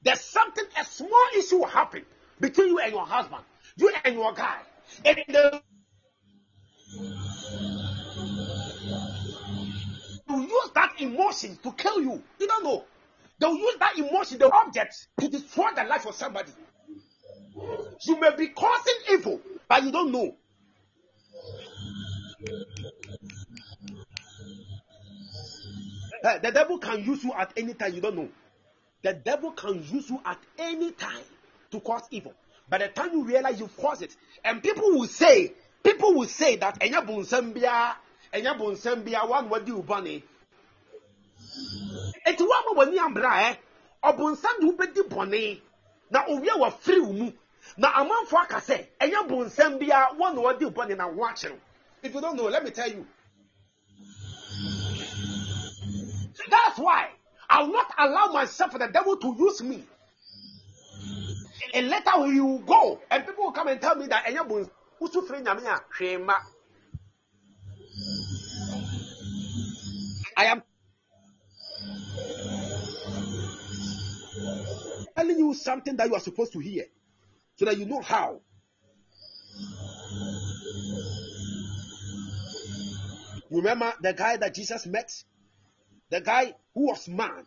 [0.03, 2.05] there's something, a small issue will happen
[2.41, 3.45] between you and your husband,
[3.77, 4.59] you and your guy.
[5.05, 5.63] And the
[10.29, 12.23] will use that emotion to kill you.
[12.41, 12.85] You don't know.
[13.39, 16.53] They'll use that emotion, the object, to destroy the life of somebody.
[18.07, 20.35] You may be causing evil, but you don't know.
[26.23, 28.29] Uh, the devil can use you at any time, you don't know.
[29.03, 31.25] The devil can use you at any time
[31.73, 32.35] to cause evil.
[32.69, 34.15] By the time you realize you've caused it,
[34.45, 35.53] and people will say,
[35.83, 37.95] people will say that enya bonsambia,
[38.33, 40.23] enya bonsambia, one wadi ubani.
[42.25, 43.57] Eti wa ma wani ambra eh,
[44.05, 45.61] obonsam ubedi bone,
[46.11, 47.33] na owie wa free mu.
[47.77, 51.47] Na amanfo aka sɛ enya bonsam bia one wadi ubani na watch
[52.03, 53.07] If you don't know, let me tell you.
[56.53, 57.09] That's why
[57.49, 59.85] I will not allow myself for the devil to use me.
[61.73, 64.69] And later when you go, and people will come and tell me that enya bons
[65.01, 65.81] usu free nyame a.
[70.37, 70.63] I am
[75.17, 76.85] telling you something that you are supposed to hear
[77.57, 78.41] so that you know how.
[83.51, 85.13] Remember the guy that Jesus met?
[86.13, 87.47] The guy who was mad.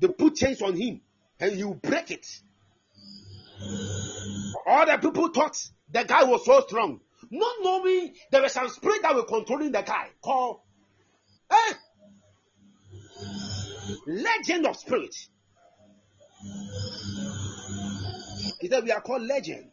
[0.00, 1.00] They put chains on him
[1.40, 2.24] and you break it.
[4.64, 5.58] All the people thought
[5.90, 7.00] the guy was so strong.
[7.32, 10.60] Not knowing there was some spirit that were controlling the guy called
[11.50, 11.72] eh,
[14.06, 15.16] Legion of spirit.
[18.60, 19.68] He said, We are called Legion.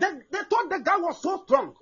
[0.00, 1.74] They, they thought the guy was so strong.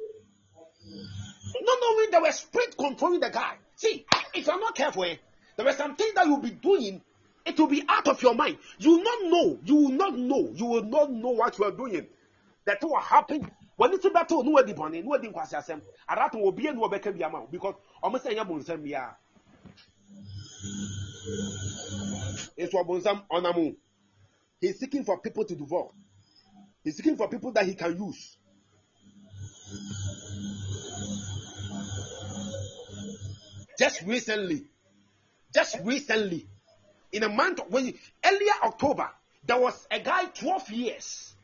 [1.61, 3.55] Not knowing there was spirit controlling the guy.
[3.81, 4.05] See,
[4.35, 5.17] if you're not careful, eh,
[5.57, 7.01] there were some things that you'll be doing
[7.47, 8.59] It will be out of your mind.
[8.79, 9.59] You will not know.
[9.65, 10.53] You will not know.
[10.55, 12.07] You will not know what you are doing.
[12.67, 13.51] That will happen.
[13.77, 15.81] When it's to know the bonnet, no one kwasi asem.
[16.07, 16.99] Arato will be and will be
[17.51, 19.13] because almost any bonsam ya.
[22.55, 23.77] It's what bonsam onamu.
[24.61, 25.89] He's seeking for people to devour.
[26.85, 28.37] He's seeking for people that he can use.
[33.81, 34.67] Just recently,
[35.55, 36.47] just recently,
[37.13, 39.09] in a month when earlier October,
[39.47, 41.35] there was a guy 12 years,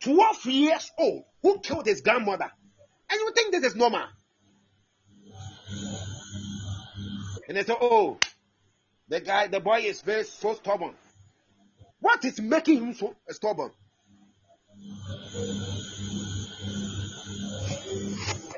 [0.00, 2.50] 12 years old, who killed his grandmother.
[3.08, 4.04] And you think this is normal?
[7.48, 8.18] And they say, oh,
[9.08, 10.92] the guy, the boy is very so stubborn.
[12.00, 13.70] What is making him so stubborn?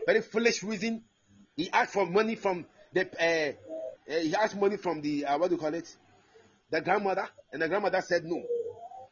[0.04, 1.04] Very foolish reason.
[1.56, 3.08] He asked for money from the.
[3.20, 3.52] Uh,
[4.06, 5.88] uh, he asked money from the uh, what do you call it?
[6.70, 8.42] The grandmother, and the grandmother said no.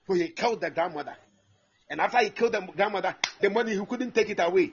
[0.06, 1.16] So he killed the grandmother.
[1.88, 4.72] And after he killed the grandmother, the money he couldn't take it away.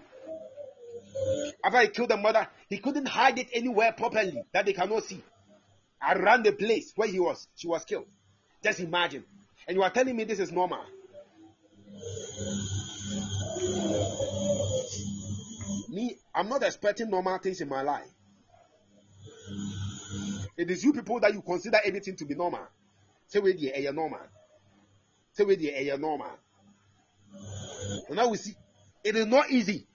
[1.63, 5.21] After he killed the mother, he couldn't hide it anywhere properly that they cannot see.
[6.01, 8.07] Around the place where he was, she was killed.
[8.63, 9.23] Just imagine.
[9.67, 10.79] And you are telling me this is normal.
[15.89, 18.07] Me, I'm not expecting normal things in my life.
[20.59, 22.59] It is you people that you consider everything to be normal.
[23.27, 24.19] Say we the air normal.
[25.31, 26.31] Say we the air normal.
[28.09, 28.55] And now we see
[29.01, 29.87] it is not easy.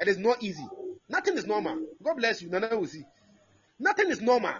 [0.00, 0.66] It is not easy.
[1.08, 1.78] Nothing is normal.
[2.02, 2.48] God bless you.
[2.50, 3.04] Now we see.
[3.78, 4.54] Nothing is normal.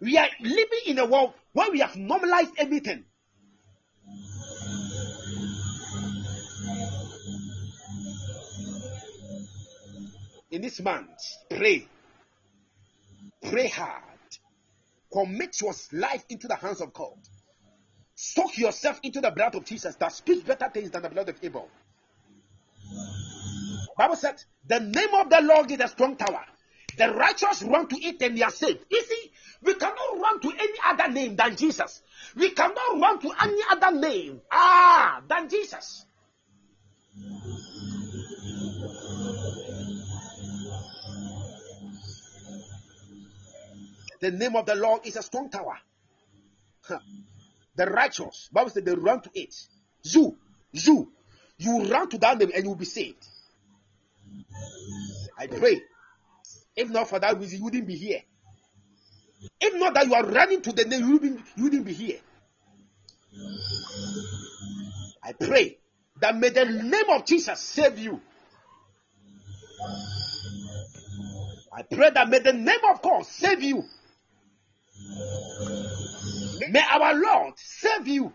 [0.00, 3.04] We are living in a world where we have normalized everything.
[10.50, 11.10] In this month,
[11.50, 11.86] pray.
[13.42, 14.02] Pray hard.
[15.12, 17.16] Commit your life into the hands of God.
[18.14, 21.36] Soak yourself into the blood of Jesus that speaks better things than the blood of
[21.42, 21.68] Abel.
[23.96, 26.44] Bible said, the name of the Lord is a strong tower.
[26.96, 28.84] The righteous run to it and they are saved.
[28.90, 29.30] You see,
[29.62, 32.02] we cannot run to any other name than Jesus.
[32.36, 36.04] We cannot run to any other name ah than Jesus.
[44.20, 45.78] The name of the Lord is a strong tower.
[47.76, 49.54] The righteous, Bible said they run to it.
[50.02, 50.36] You,
[50.72, 51.12] you,
[51.58, 53.24] you run to that name and you will be saved.
[55.38, 55.80] I pray.
[56.74, 58.22] If not for that reason, you wouldn't be here.
[59.60, 62.18] If not that you are running to the name, you wouldn't, you wouldn't be here.
[65.22, 65.78] I pray
[66.20, 68.20] that may the name of Jesus save you.
[71.72, 73.84] I pray that may the name of God save you.
[76.70, 78.32] May our Lord save you.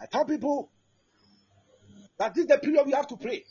[0.00, 0.70] I tell people
[2.18, 3.44] that this is the period we have to pray.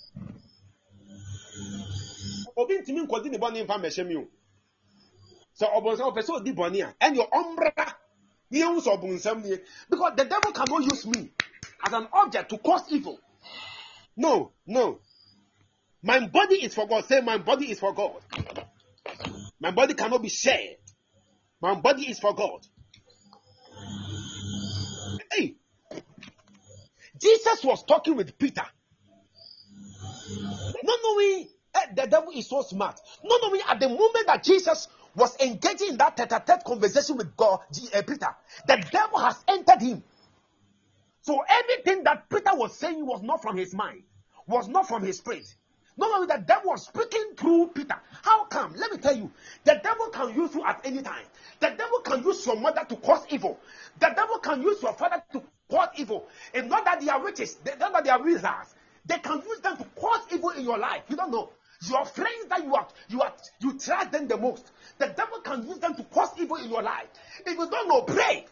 [2.58, 4.28] obi ntumi nkɔdi ne bɔne nfa mmɛhyɛ mi o
[5.58, 7.72] sɛ ɔbɔnsɛm ɔpɛ sɛ ɔdi bɔne a ɛnna ɔmbra
[8.52, 9.58] ne yɛn sɛ ɔbɔnsɛm nie
[9.90, 11.32] because the devil cannot use me
[11.86, 13.20] as an object to cause evil.
[14.16, 15.00] No no.
[16.04, 17.06] My body is for God.
[17.06, 18.22] Say my body is for God.
[19.60, 20.78] My body cannot be shared.
[21.62, 22.66] My body is for God.
[25.32, 25.56] Hey.
[27.22, 28.66] Jesus was talking with Peter.
[30.84, 33.00] Not knowing eh, the devil is so smart.
[33.24, 37.60] Not knowing at the moment that Jesus was engaging in that tete-a-tete conversation with God,
[37.94, 38.28] uh, Peter,
[38.68, 40.04] the devil has entered him.
[41.22, 44.04] So everything that Peter was saying was not from his mind,
[44.48, 45.46] was not from his spirit.
[45.98, 47.96] Not knowing the devil was speaking through Peter.
[48.24, 48.74] How come?
[48.76, 49.32] Let me tell you,
[49.66, 51.26] the devil can use you at any time.
[51.60, 53.60] The devil can use your mother to cause evil.
[54.00, 56.28] The devil can use your father to cause evil.
[56.54, 58.74] It's not that they are witches, they, not that they are wizards.
[59.06, 61.04] They can use them to cause evil in your life.
[61.10, 61.52] You don't know.
[61.90, 64.72] Your friends that you are, you are, you trust them the most.
[65.00, 67.08] The devil can use them to cause evil in your life.
[67.46, 68.46] If you don't know, pray.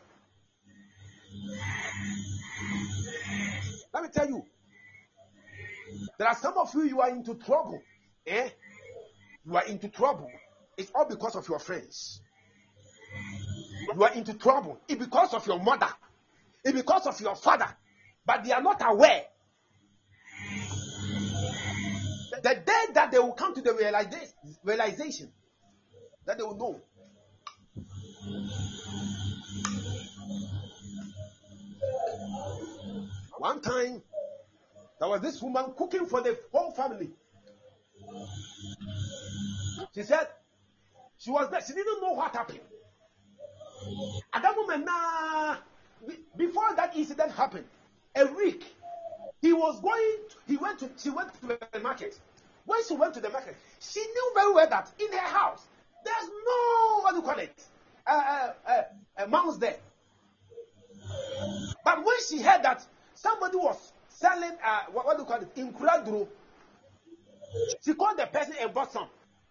[3.99, 4.45] Let me tell you,
[6.17, 7.81] there are some of you you are into trouble.
[8.25, 8.47] Eh?
[9.45, 10.31] You are into trouble.
[10.77, 12.21] It's all because of your friends.
[13.93, 14.79] You are into trouble.
[14.87, 15.89] It's because of your mother.
[16.63, 17.67] It's because of your father.
[18.25, 19.23] But they are not aware
[22.41, 23.73] the day that they will come to the
[24.63, 25.29] realization,
[26.25, 26.79] that they will know.
[33.39, 34.01] One time,
[34.99, 37.09] there was this woman cooking for the whole family.
[39.95, 40.27] She said
[41.17, 41.61] she was there.
[41.65, 42.59] She didn't know what happened.
[44.33, 45.55] At that moment, nah,
[46.05, 47.63] be- before that incident happened,
[48.13, 48.65] a week,
[49.41, 50.17] he was going.
[50.45, 50.89] He went to.
[50.97, 52.19] She went to the market.
[52.65, 55.65] When she went to the market, she knew very well that in her house
[56.03, 57.63] there's no what do you call it,
[58.05, 58.81] uh, uh,
[59.17, 59.77] uh, mouse there.
[61.85, 62.85] But when she heard that
[63.21, 66.27] somebody was selling, uh, what, what do you call it, in Kuladuro,
[67.83, 69.07] she called the person and bought some.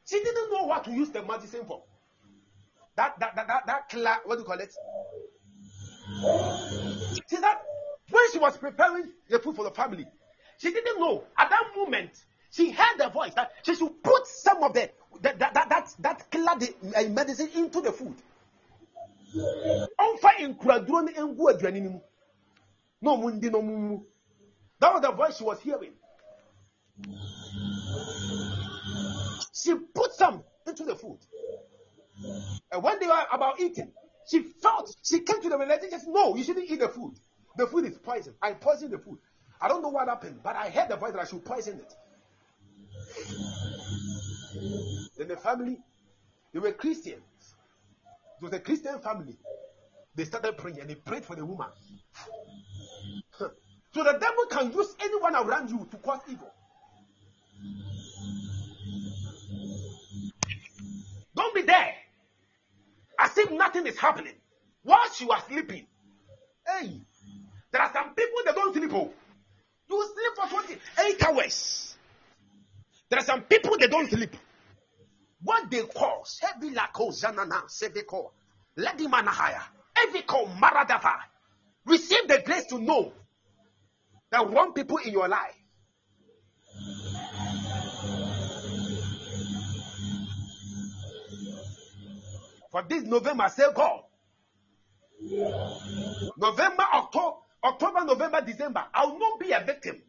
[0.06, 1.82] She didn't know what to use the medicine for.
[2.96, 4.72] That that that that, that cla- what do you call it?
[7.30, 7.44] She said
[8.10, 10.06] when she was preparing the food for the family,
[10.58, 12.10] she didn't know at that moment.
[12.50, 14.90] She heard the voice that she should put some of the
[15.20, 16.52] that that that that, that killer
[16.96, 18.16] uh, medicine into the food.
[20.00, 22.00] ɔmfa nkuraduro no ngu aduane no mu
[23.00, 24.04] na mundi no nwu
[24.80, 25.92] that was the voice she was hearing.
[29.52, 31.18] She put some into the food.
[32.70, 33.92] And when they were about eating
[34.28, 37.14] she felt she came to the realization no you shouldn't eat the food.
[37.56, 38.34] The food is poison.
[38.40, 39.18] I poisoned the food.
[39.60, 41.94] I don't know what happened but i heard the voice that i should poison it.
[45.16, 45.78] Then the family
[46.52, 47.22] they were christians.
[48.40, 49.36] It was a Christian family.
[50.14, 51.68] They started praying and they prayed for the woman.
[53.98, 56.52] So the devil can use anyone around you to cause evil.
[61.34, 61.94] Don't be there
[63.18, 64.34] as if nothing is happening
[64.84, 65.84] whilst you are sleeping.
[66.64, 67.00] Hey,
[67.72, 68.92] there are some people that don't sleep.
[68.94, 69.10] Oh.
[69.90, 71.96] You sleep for 28 hours.
[73.10, 74.36] There are some people that don't sleep.
[75.42, 78.30] What they call Sebilako Zanana Seviko
[78.78, 79.62] Ladimanahaya
[79.96, 81.16] Eviko Maradava.
[81.84, 83.12] Receive the grace to know
[84.30, 85.54] that wrong people in your life.
[92.70, 94.02] For this November, say God.
[96.36, 98.84] November, October, October, November, December.
[98.94, 100.02] I will not be a victim.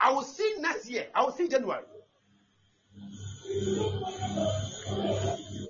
[0.00, 1.08] I will see next year.
[1.14, 1.84] I will see January.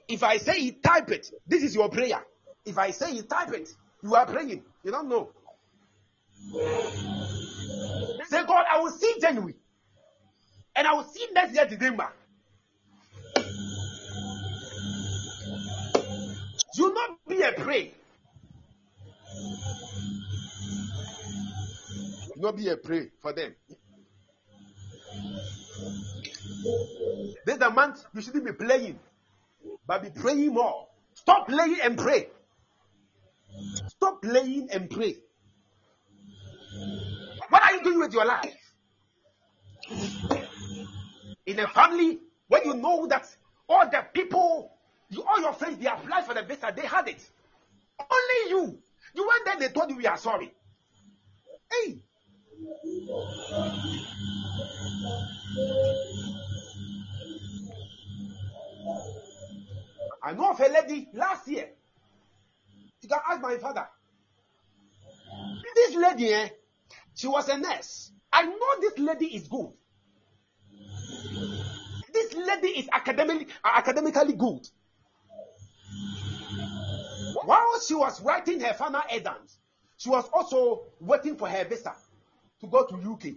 [0.09, 1.31] If I say it, type it.
[1.47, 2.23] This is your prayer.
[2.65, 3.71] If I say it, type it.
[4.03, 4.63] You are praying.
[4.83, 5.31] You don't know.
[8.29, 9.55] Say, God, I will see January.
[10.75, 12.09] And I will see next year, December.
[16.77, 17.93] Do not be a prey.
[22.35, 23.55] Do not be a prey for them.
[27.45, 28.99] This is the month you shouldn't be playing,
[29.87, 30.87] but be praying more.
[31.15, 32.29] Stop playing and pray.
[33.89, 35.17] Stop playing and pray.
[37.49, 38.57] What are you doing with your life?
[41.47, 43.27] In a family where you know that
[43.69, 44.71] all the people,
[45.09, 47.29] you, all your friends, they applied for the visa, they had it.
[47.99, 48.79] Only you.
[49.15, 50.53] You went there, they told you we are sorry.
[51.71, 52.03] Hey.
[60.23, 61.71] I know of a lady last year.
[63.11, 63.89] You can ask my father.
[65.75, 66.49] This lady, eh,
[67.15, 68.13] she was a nurse.
[68.33, 69.73] I know this lady is good.
[72.13, 74.69] This lady is academically, academically good.
[77.45, 79.59] While she was writing her final exams,
[79.97, 81.95] she was also waiting for her visa
[82.61, 83.35] to go to UK.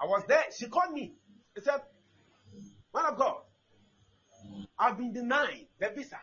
[0.00, 0.44] I was there.
[0.56, 1.12] She called me.
[1.56, 1.80] She said,
[2.94, 3.38] Man of God,
[4.78, 6.18] I've been denied the visa.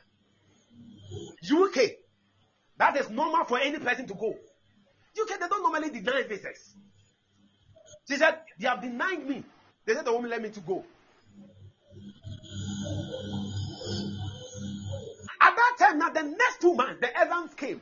[1.44, 1.92] UK,
[2.78, 4.30] that is normal for any person to go.
[4.30, 6.76] UK, they don't normally deny visas.
[8.08, 9.44] She said, They have denied me.
[9.86, 10.84] They said they won't let me to go.
[15.42, 17.82] At that time, now the next two months, the Evans came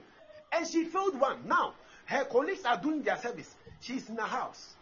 [0.51, 1.47] and she failed one.
[1.47, 1.73] Now,
[2.05, 3.55] her colleagues are doing their service.
[3.79, 4.75] She's in the house.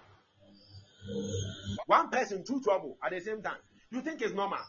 [1.86, 3.58] One person, two trouble at the same time.
[3.92, 4.60] You think it's normal?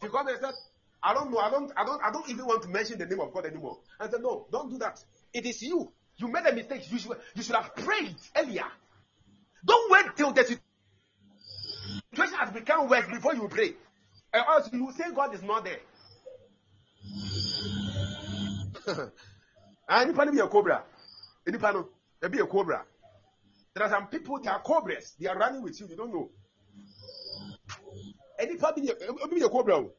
[0.00, 0.54] Because they said,
[1.02, 3.20] I don't know, I don't, I don't, I don't even want to mention the name
[3.20, 3.78] of God anymore.
[4.00, 5.02] I said, No, don't do that.
[5.32, 5.92] It is you.
[6.16, 6.90] You made a mistake.
[6.90, 8.64] You should, you should have prayed earlier.
[9.64, 10.60] Don't wait till the situation
[12.38, 13.74] has become worse before you pray.
[14.32, 15.80] And also, you say God is not there.
[19.88, 20.82] Ah, nipa no be a cobra.
[21.46, 22.84] Nipa no, be a cobra.
[23.76, 25.12] There are some people, they are cobras.
[25.20, 25.86] They are running with you.
[25.86, 26.30] You don't know.
[28.40, 29.92] ɛnipa bi yɛ obi bi yɛ kobra o.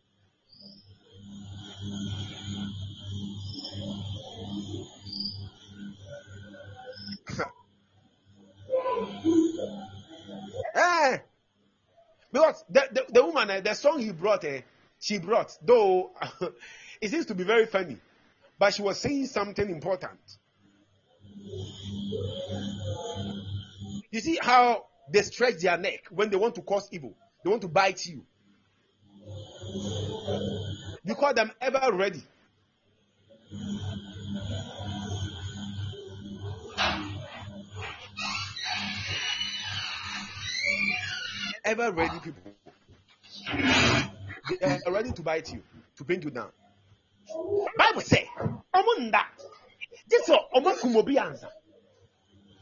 [10.74, 11.18] Eh,
[12.32, 14.62] because the, the, the woman, eh, the song he brought, eh,
[15.00, 16.14] she brought, though
[17.02, 17.98] it seems to be very funny,
[18.58, 20.20] but she was saying something important.
[24.12, 27.62] You see how they stretch their neck when they want to cause evil, they want
[27.62, 28.26] to bite you.
[31.04, 32.24] You call them ever ready.
[41.66, 42.44] Ever ready people.
[44.60, 45.62] They are ready to bite you,
[45.98, 46.50] to bring you down.
[47.78, 48.26] Bible say,
[48.74, 49.26] ọmọ nda,
[50.12, 51.50] is ọmọ obi ansa.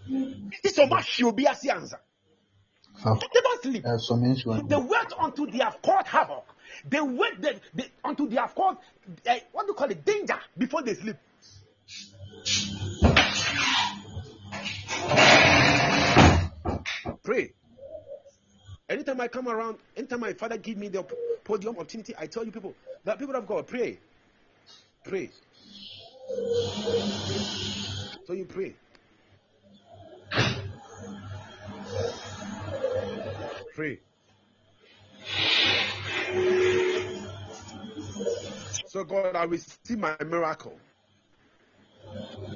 [0.07, 1.99] This is ọmọ ahwe obi ase ansa.
[3.03, 3.83] Ah, They don't sleep.
[4.69, 6.45] They wait until they have caught havoc.
[6.89, 8.81] They wait they, they, until they have caught
[9.27, 11.17] uh, what do you call it danger before they sleep.
[17.23, 17.53] Pray.
[18.89, 21.03] Anytime I come around, anytime my father give me the
[21.43, 23.97] podium opportunity, I tell you people that people of God pray,
[25.03, 25.29] pray.
[28.27, 28.75] So you pray.
[33.75, 33.99] Pray.
[38.87, 40.79] So God, I receive my miracle.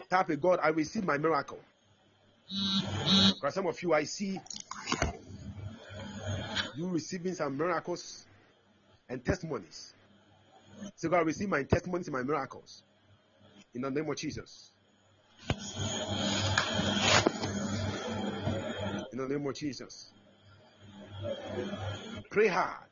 [0.09, 1.59] Happy God, I receive my miracle.
[3.39, 4.39] Because some of you, I see
[6.77, 8.25] you receiving some miracles
[9.09, 9.93] and testimonies.
[10.95, 12.83] So God, receive my testimonies and my miracles.
[13.73, 14.71] In the name of Jesus.
[19.08, 20.11] In the name of Jesus.
[22.29, 22.85] Pray hard.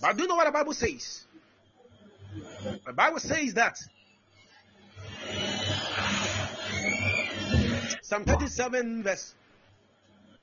[0.00, 1.26] But do you know what the Bible says?
[2.86, 3.78] The Bible says that
[8.02, 9.34] Psalm 37, verse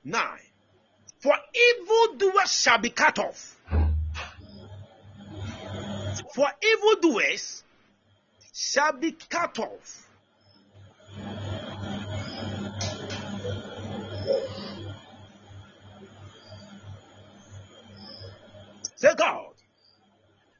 [0.04, 0.22] 9
[1.20, 3.56] For evildoers shall be cut off.
[6.34, 7.64] For evildoers
[8.52, 10.06] shall be cut off.
[18.96, 19.54] Say, God,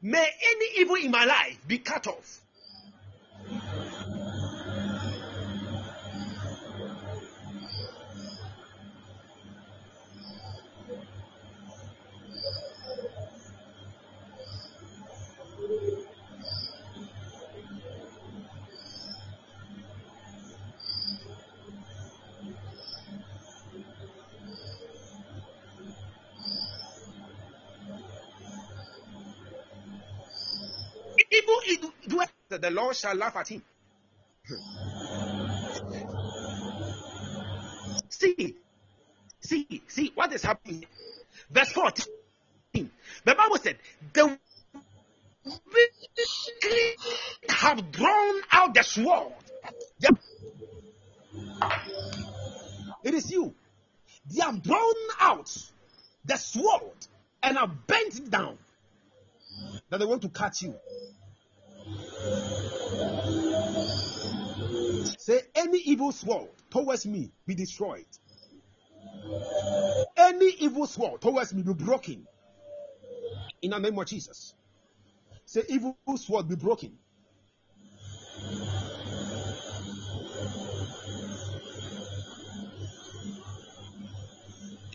[0.02, 2.40] may any evil in my life be cut off.
[31.30, 31.78] Evil is
[32.08, 33.62] doer, that the Lord shall laugh at him.
[38.08, 38.56] see,
[39.40, 40.86] see, see what is happening.
[41.50, 42.06] Verse 14.
[43.24, 43.76] The Bible said,
[44.14, 44.38] The
[45.44, 45.60] wicked
[47.50, 49.34] have drawn out the sword.
[49.98, 50.14] Yep.
[53.04, 53.54] It is you.
[54.32, 55.54] They have drawn out
[56.24, 56.96] the sword
[57.42, 58.56] and have bent down
[59.90, 60.74] that they want to catch you.
[65.18, 68.06] Say, any evil sword towards me be destroyed.
[70.16, 72.26] Any evil sword towards me be broken.
[73.62, 74.54] In the name of Jesus.
[75.46, 76.98] Say, evil sword be broken.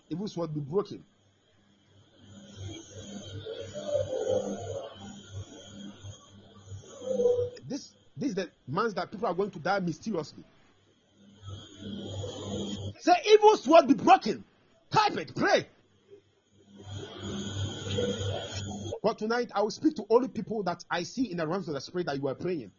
[0.09, 1.03] Evil sword be broken.
[8.19, 10.43] This is the months that people are going to die mysteriously.
[12.99, 14.43] Say evil sword be broken.
[14.91, 15.67] Type it, pray.
[19.01, 21.75] But tonight I will speak to only people that I see in the realms of
[21.75, 22.71] the spirit that you are praying.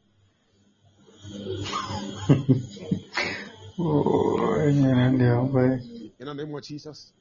[3.78, 5.80] Oh, yeah, yeah, but
[6.20, 7.12] In the name of Jesus.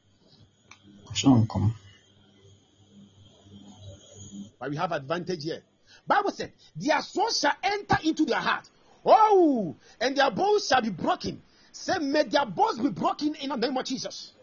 [4.59, 5.63] But we have advantage here.
[6.09, 8.67] Bible said, their soul shall enter into their heart.
[9.05, 11.41] Oh, and their bones shall be broken.
[11.71, 14.33] Say, may their bones be broken in the name of Jesus.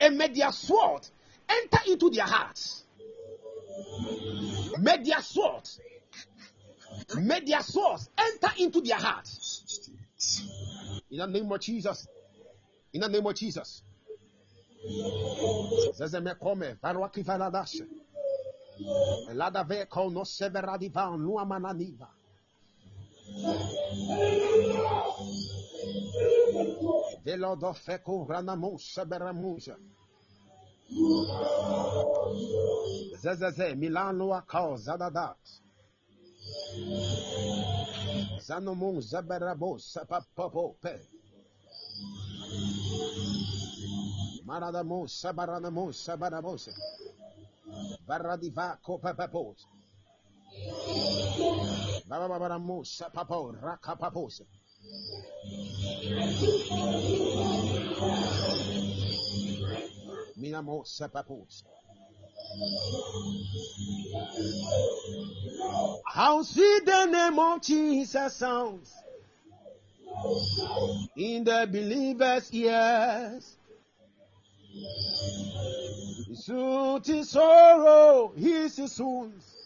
[0.00, 1.06] And may their sword
[1.48, 2.82] enter into their hearts.
[4.80, 5.68] May their sword,
[7.16, 9.88] may their swords enter into their hearts.
[11.10, 12.08] In the name of Jesus.
[12.92, 13.82] In the name of Jesus.
[19.32, 22.08] Lada veco no severa divan nu amananiva.
[27.24, 29.76] Velo do fecu ranamun seberamuja.
[33.22, 35.38] Zezeze Milano a causa da dat.
[38.40, 41.00] Zanomun zeberabo sepapopo pe.
[44.44, 46.70] Maradamu sebaranamu sebarabose.
[46.70, 47.15] Sebarabose.
[66.06, 68.92] How sweet the name of Jesus sounds.
[71.16, 73.56] In the believer's ears.
[76.36, 79.56] Soothes his sorrow, heals his wounds,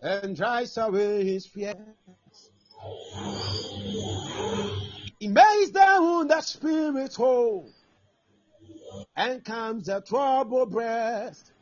[0.00, 1.76] and drives away his fears.
[5.18, 7.68] He makes the wounded spirit whole,
[9.16, 11.52] and calms the troubled breast.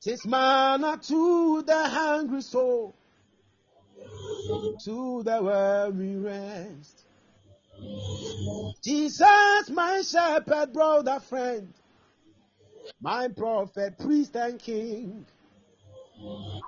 [0.00, 2.94] Tis manna to the hungry soul,
[4.84, 7.04] to the weary rest.
[8.82, 11.72] Jesus, my shepherd, brother, friend,
[13.02, 15.26] my prophet, priest, and king,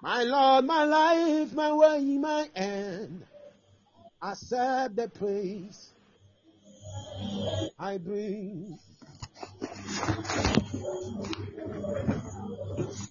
[0.02, 3.24] my Lord, my life, my way, my end.
[4.20, 5.92] Accept the praise
[7.78, 8.78] I bring.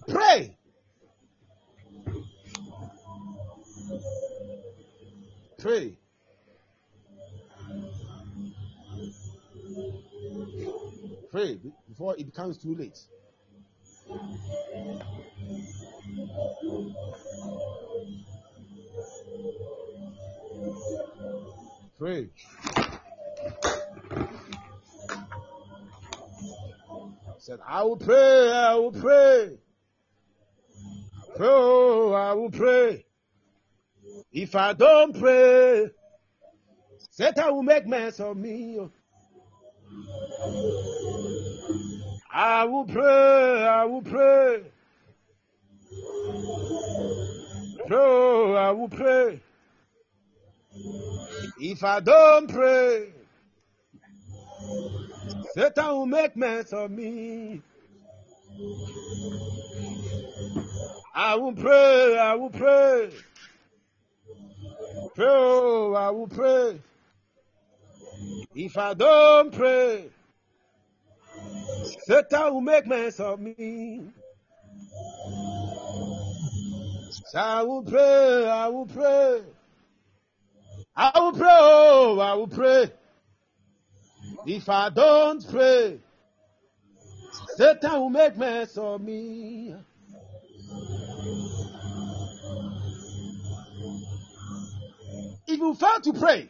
[0.08, 0.56] Pray.
[5.58, 5.96] Pray.
[11.30, 11.58] Pray
[11.94, 12.98] before it becomes too late.
[21.96, 22.30] Pray.
[27.38, 29.56] Said, I will pray, I will pray.
[31.38, 33.06] Oh, I will pray.
[34.32, 35.90] If I don't pray,
[37.10, 38.80] Satan will make mess of me.
[38.80, 38.90] Oh.
[42.36, 44.62] I will pray, I will pray.
[47.92, 49.40] Oh, I will pray.
[51.60, 53.10] If I don't pray,
[55.54, 57.62] Satan will make mess of me.
[61.14, 63.10] I will pray, I will pray.
[65.18, 66.80] Oh, I will pray.
[68.56, 70.08] If I don't pray,
[72.02, 74.02] Satan will make mess of me.
[77.26, 79.42] So I will pray, I will pray.
[80.96, 82.90] I will pray, oh, I will pray.
[84.46, 85.98] If I don't pray,
[87.56, 89.74] Satan will make mess of me.
[95.46, 96.48] If you fail to pray,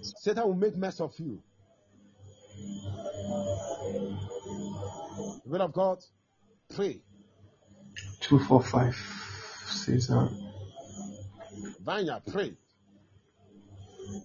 [0.00, 1.42] Satan will make mess of you.
[5.48, 6.04] The word of God,
[6.76, 7.00] pray.
[8.20, 8.94] 245
[9.64, 10.30] says that
[11.82, 12.52] Vanya, pray.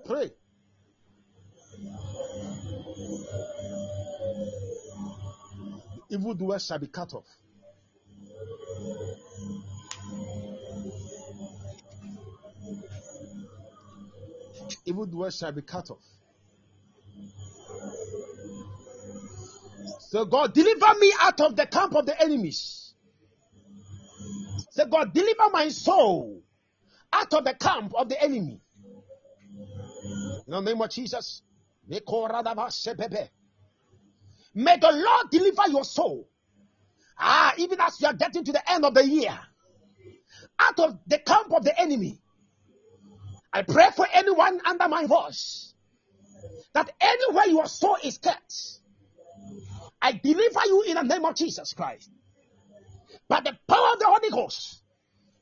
[0.06, 0.32] Pray.
[6.10, 7.26] The evildoer shall be cut off.
[14.86, 16.04] Evildoer shall be cut off.
[20.14, 22.94] So God deliver me out of the camp of the enemies.
[24.70, 26.44] Say God deliver my soul
[27.12, 28.62] out of the camp of the enemy.
[30.46, 31.42] In the name of Jesus.
[31.88, 33.30] May the
[34.94, 36.30] Lord deliver your soul.
[37.18, 39.40] Ah, even as you are getting to the end of the year,
[40.60, 42.22] out of the camp of the enemy.
[43.52, 45.74] I pray for anyone under my voice
[46.76, 48.83] that anywhere your soul is kept,
[50.04, 52.12] I deliver you in the name of Jesus Christ.
[53.30, 54.84] By the power of the Holy Ghost,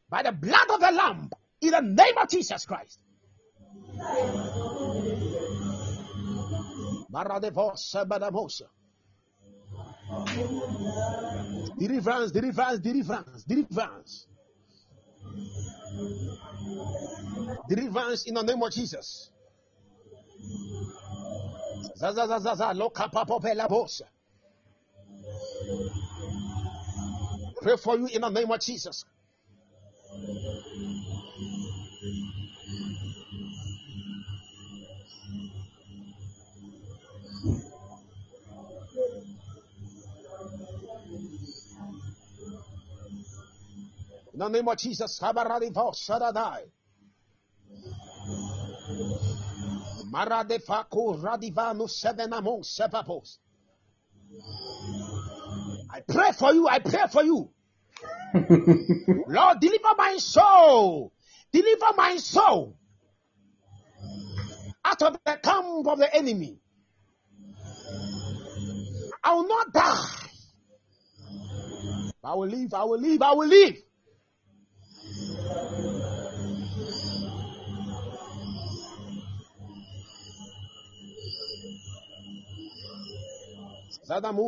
[0.08, 1.32] by the blood of the Lamb,
[1.62, 3.00] in the name of Jesus Christ.
[11.80, 14.28] Deliverance, deliverance, deliverance, deliverance.
[17.68, 19.32] Deliverance in the name of Jesus.
[21.98, 24.04] Zaza zaza zaza loka papopela bosa.
[27.62, 29.06] Pray for you in the name of Jesus.
[44.34, 46.64] In the name of Jesus, Kabaradivo Sharadai.
[50.12, 53.38] Maradefako Radivano Sevenamo Sepapos.
[56.08, 57.50] Pray for you, I pray for you.
[59.28, 61.14] Lord, deliver my soul.
[61.52, 62.78] Deliver my soul
[64.86, 66.60] out of the camp of the enemy.
[69.24, 70.22] I will not die.
[72.24, 73.76] I will live, I will live, I will live.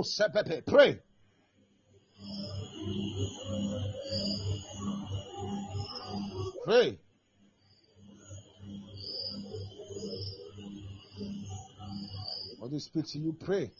[0.04, 1.00] Sepepe, pray.
[6.66, 6.98] Pray.
[12.60, 13.34] What do you speak to you?
[13.34, 13.72] Pray.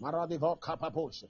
[0.00, 1.24] Maradivo kapapos.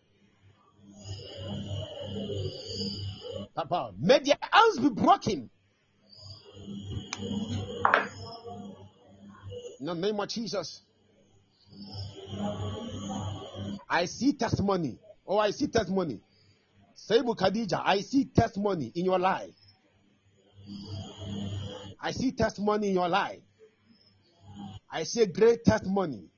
[3.55, 5.51] Papa, may their arms be broken.
[9.81, 10.83] In the name of Jesus.
[13.89, 14.99] I see testimony.
[15.27, 16.21] Oh, I see testimony.
[16.97, 19.55] Saibu Khadija, I see testimony in your life.
[22.01, 23.41] I see testimony in your life.
[24.91, 26.29] I see great testimony.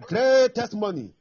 [0.00, 1.14] Great testimony.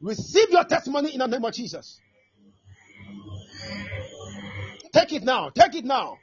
[0.00, 2.00] Receive your testimony in the name of Jesus.
[4.92, 5.50] Take it now.
[5.50, 6.18] Take it now.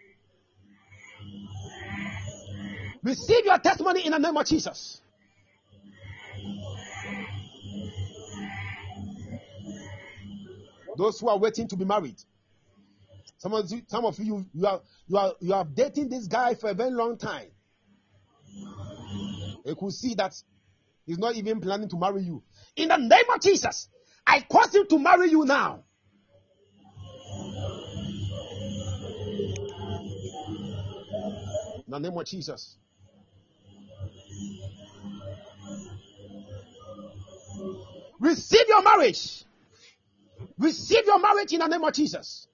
[3.03, 5.01] Receive your testimony in the name of Jesus.
[10.97, 12.15] Those who are waiting to be married.
[13.37, 16.55] Some of you, some of you, you are you are you are dating this guy
[16.55, 17.47] for a very long time.
[19.65, 20.33] You could see that
[21.05, 22.41] he's not even planning to marry you.
[22.75, 23.89] In the name of Jesus,
[24.27, 25.83] I cause him to marry you now.
[31.85, 32.77] In the name of Jesus.
[38.19, 39.45] Receive your marriage.
[40.57, 42.47] Receive your marriage in the name of Jesus.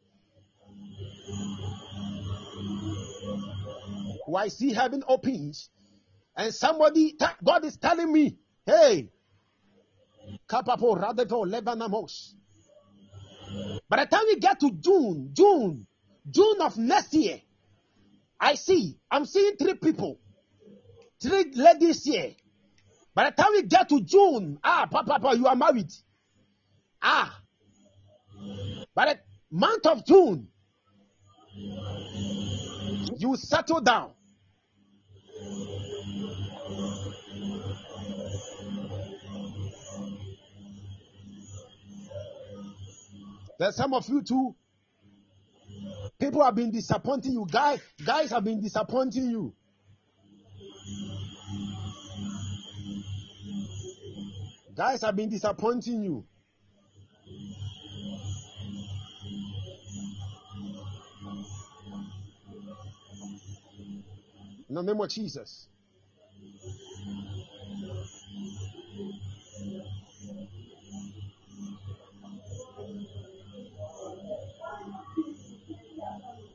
[4.27, 5.69] Oh, I see heaven opens,
[6.35, 9.09] and somebody, God is telling me, hey,
[10.51, 12.33] Kapapo Radeto Lebanamos.
[13.87, 15.87] By the time we get to June, June,
[16.29, 17.39] June of next year,
[18.37, 20.19] I see, I'm seeing three people,
[21.21, 22.31] three ladies here.
[23.15, 25.91] By the time we get to June, ah, Papa, Papa, you are married.
[27.01, 27.39] Ah,
[28.93, 29.19] by the
[29.49, 30.49] month of June,
[33.17, 34.11] you settle down.
[43.61, 44.55] There's some of you too.
[46.19, 47.45] People have been disappointing you.
[47.45, 49.53] Guys, guys have been disappointing you.
[54.75, 56.25] Guys have been disappointing you.
[64.69, 65.67] In the name of Jesus.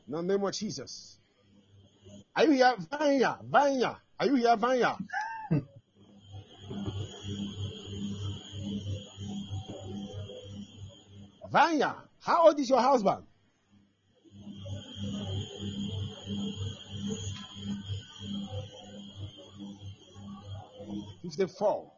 [0.07, 1.19] In the name of Jesus.
[2.35, 3.39] Are you here, Vanya?
[3.43, 3.97] Vanya.
[4.19, 4.97] Are you here, Vanya?
[11.51, 13.23] Vanya, how old is your husband?
[21.21, 21.91] Fifty-four.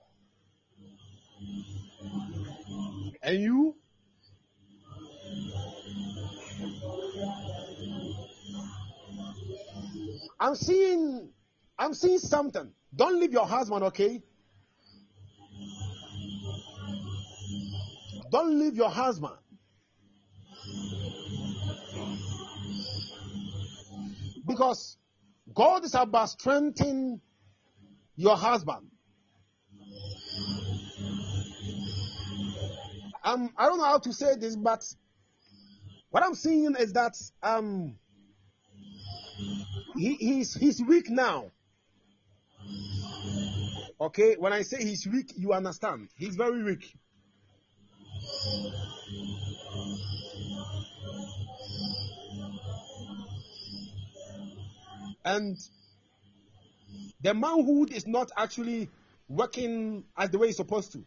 [3.22, 3.76] And you?
[10.40, 11.30] I'm seeing,
[11.78, 12.72] I'm seeing something.
[12.96, 14.22] Don't leave your husband, okay?
[18.32, 19.34] Don't leave your husband.
[24.48, 24.98] Because
[25.54, 27.22] God is about strengthening
[28.16, 28.88] your husband.
[33.24, 34.84] Um, I don't know how to say this, but
[36.10, 37.96] what I'm seeing is that um,
[39.96, 41.52] he, he's he's weak now.
[44.02, 46.10] Okay, when I say he's weak, you understand.
[46.16, 46.94] He's very weak.
[55.26, 55.58] And
[57.22, 58.90] the manhood is not actually
[59.28, 61.06] working as the way it's supposed to.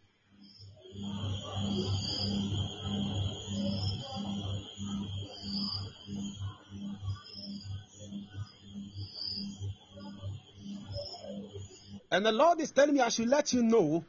[12.12, 14.04] And the Lord is telling me I should let you know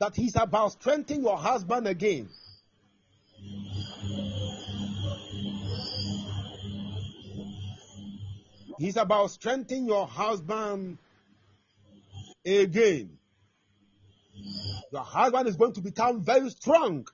[0.00, 2.28] that He's about strengthening your husband again.
[8.76, 10.98] He's about strengthening your husband
[12.44, 13.18] again.
[14.92, 17.06] Your husband is going to become very strong.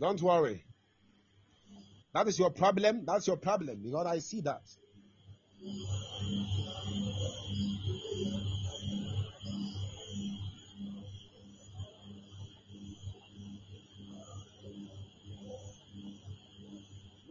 [0.00, 0.64] Don't worry.
[2.14, 3.04] That is your problem.
[3.04, 4.62] That's your problem because I see that.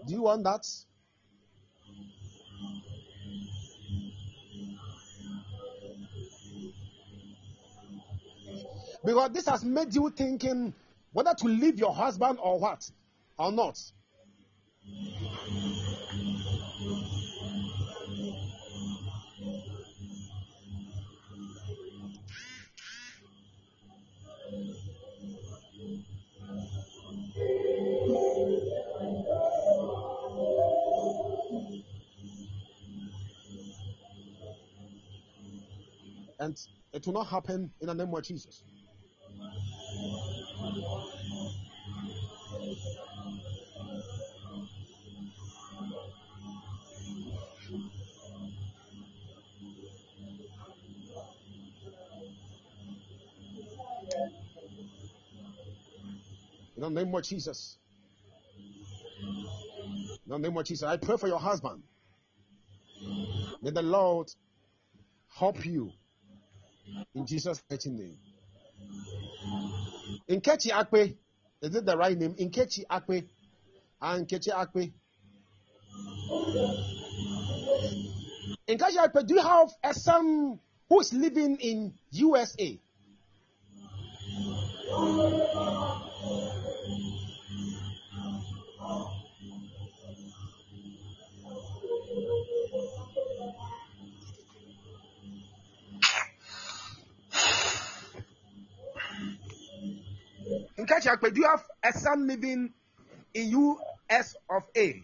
[0.07, 0.65] Do you want that?
[9.03, 10.73] Because this has made you thinking
[11.11, 12.89] whether to leave your husband or what
[13.37, 13.77] or not.
[36.39, 36.57] And
[36.93, 38.63] it will not happen in the name of Jesus.
[56.77, 57.77] In the name of Jesus.
[59.19, 60.87] In the name of Jesus.
[60.87, 61.81] I pray for your husband.
[63.63, 64.31] May the Lord
[65.27, 65.91] help you
[67.15, 68.17] in Jesus' mighty name.
[70.29, 71.15] Nkechi Akpe,
[71.61, 72.35] is it the right name?
[72.37, 73.25] In Nkechi Akpe.
[73.99, 74.91] Ah, Nkechi Akpe.
[78.67, 80.59] Nkechi Akpe, do you have a son
[80.89, 82.79] who is living in USA?
[100.87, 102.73] Nkechi Akpe, do you have a son living
[103.33, 103.51] in
[104.09, 105.03] US of A?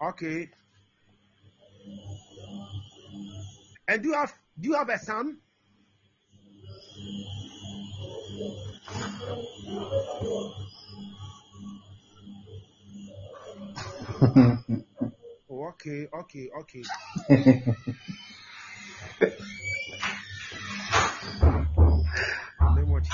[0.00, 0.48] Okay.
[3.88, 5.38] And do you have do you have a son?
[15.50, 16.82] Oh, okay, okay, okay.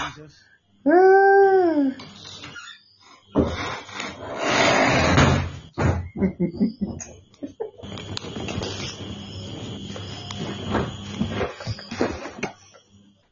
[0.04, 0.44] Jesus.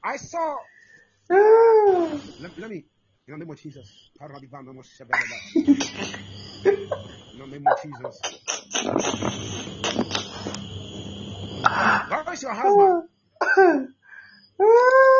[0.04, 0.56] I saw.
[2.40, 2.84] Let, let me.
[3.28, 3.92] In the name of Jesus.
[6.64, 8.18] In the name of Jesus.
[12.08, 12.96] Where is your husband?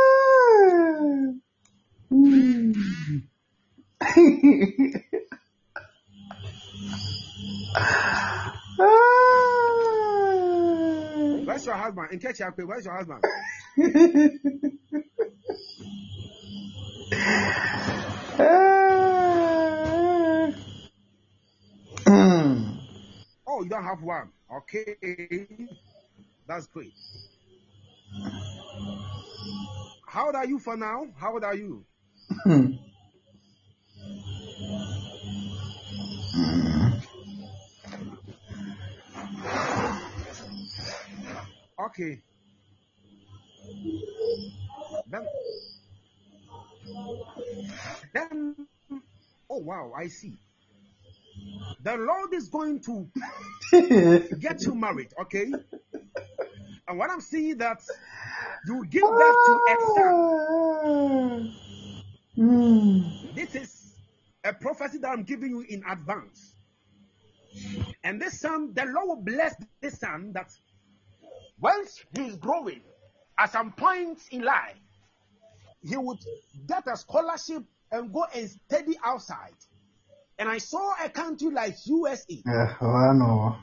[11.44, 12.08] Where's your husband?
[12.10, 13.24] Nkechi Akpe, where's your husband?
[23.54, 24.30] Oh, you don't have one.
[24.50, 24.96] Okay.
[26.46, 26.92] That's great.
[30.08, 31.06] how old are you for now?
[31.16, 31.84] How old are you?
[41.92, 42.22] Okay.
[45.10, 45.26] Then,
[48.14, 48.56] then,
[49.50, 50.38] oh wow, I see.
[51.82, 53.06] The Lord is going to
[54.38, 55.52] get you married, okay?
[56.88, 57.82] And what I'm seeing that
[58.66, 61.54] you give birth to a son.
[62.36, 63.00] Hmm.
[63.34, 63.94] This is
[64.44, 66.54] a prophecy that I'm giving you in advance.
[68.02, 70.50] And this son, the Lord will bless this son that
[71.62, 72.80] once he is growing,
[73.38, 74.76] at some point in life,
[75.82, 76.18] he would
[76.66, 79.54] get a scholarship and go and study outside.
[80.38, 82.42] And I saw a country like USA.
[82.44, 83.56] Yeah, oh, I know.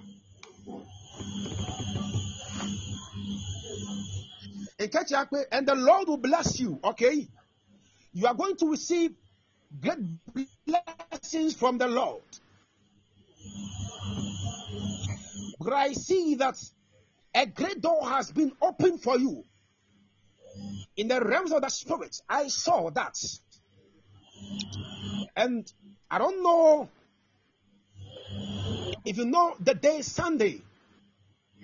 [5.52, 6.80] and the Lord will bless you.
[6.84, 7.28] Okay,
[8.14, 9.12] you are going to receive
[9.82, 10.00] great
[10.66, 12.22] blessings from the Lord.
[15.60, 16.58] But I see that
[17.34, 19.44] a great door has been opened for you
[20.98, 22.16] in the realms of the spirit.
[22.28, 23.18] I saw that,
[25.36, 25.72] and
[26.10, 26.90] I don't know
[29.06, 30.62] if you know the day Sunday.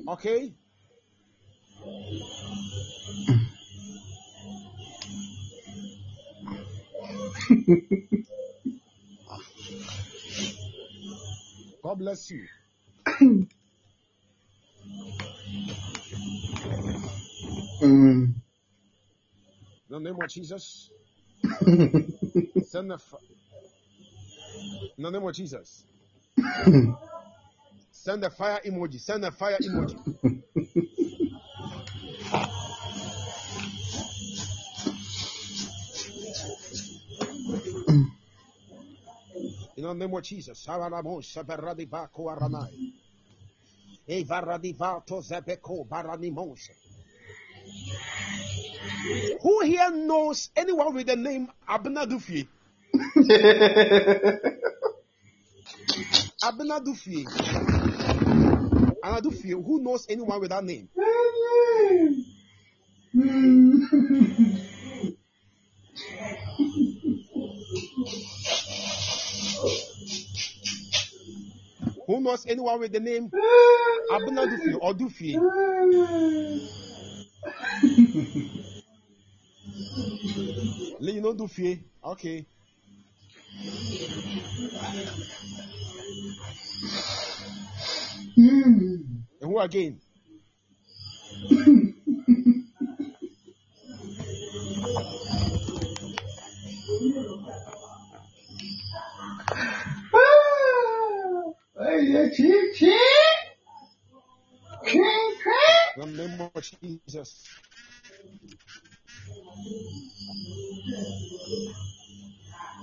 [0.07, 0.51] Okay?
[11.83, 12.47] God bless you.
[17.81, 18.25] Hmm.
[19.89, 20.91] In the name of Jesus,
[22.61, 23.17] send the fi-
[24.97, 25.85] in the name of Jesus.
[27.91, 28.99] Send the fire emoji.
[28.99, 29.97] Send the fire emoji.
[39.77, 40.65] In the name of Jesus.
[40.65, 42.93] Saranamo shabaradibako aranai.
[44.07, 46.69] Evaradivato zebeko baranimos.
[49.41, 52.47] Who here knows anyone with the name Abnadufi?
[56.43, 57.25] Abnadufi.
[59.03, 59.51] Anadufi.
[59.51, 60.89] Who knows anyone with that name?
[72.07, 73.31] Who knows anyone with the name
[74.11, 75.37] Abnadufi or Dufi?
[80.99, 81.81] Lee, you know Dufi?
[82.03, 82.45] Okay.
[89.41, 89.99] And who again?
[105.95, 107.45] In the name of Jesus.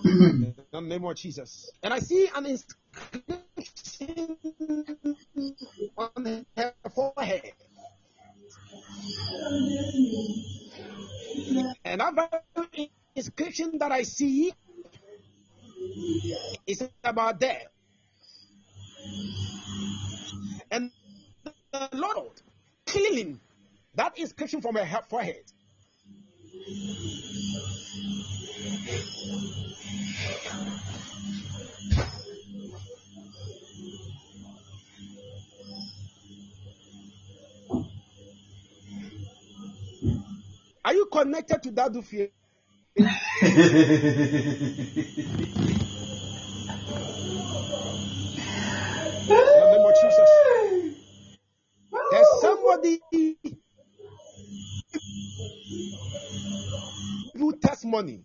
[0.04, 1.70] In the name of Jesus.
[1.82, 4.36] And I see an inscription
[5.96, 7.52] on her forehead.
[11.84, 12.44] And that
[13.14, 14.52] inscription that I see
[16.66, 17.66] is about death.
[20.70, 20.90] And
[21.72, 22.42] the Lord
[22.86, 23.40] killing
[23.94, 25.44] that inscription from her forehead.
[40.84, 42.30] Are you connected to that Dufie?
[52.10, 53.00] There's somebody
[57.62, 58.24] who testimony.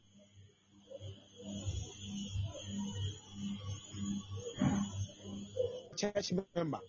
[5.98, 6.80] Church member.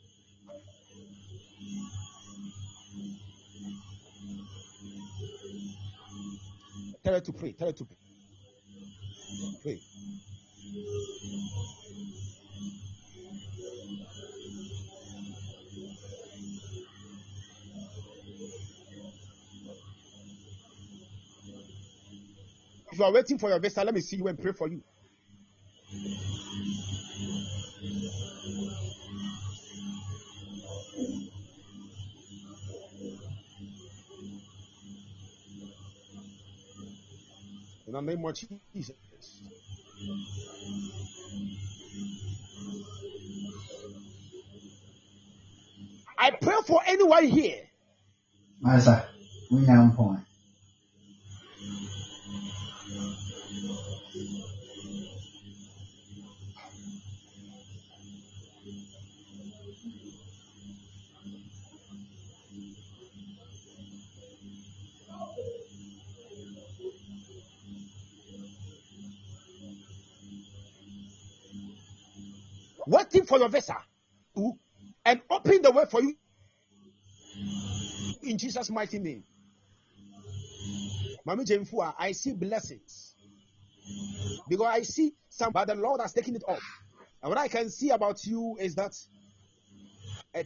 [7.04, 7.52] Tell her to pray.
[7.52, 7.96] Tell her to pray.
[9.62, 9.80] Pray.
[22.98, 24.82] You are waiting for your visa, let me see you and pray for you.
[37.86, 38.96] In the name of Jesus.
[46.18, 47.64] I pray for anyone here
[48.64, 49.04] Masa,
[49.52, 50.24] Unyampon.
[73.14, 73.76] Waiting for your visa
[75.04, 76.14] and open the way for you
[78.22, 79.22] in Jesus' mighty name.
[81.26, 83.14] Mami Jemfua, I see blessings
[84.48, 86.60] because I see some, but the Lord has taken it off.
[87.22, 88.94] And what I can see about you is that
[90.34, 90.44] a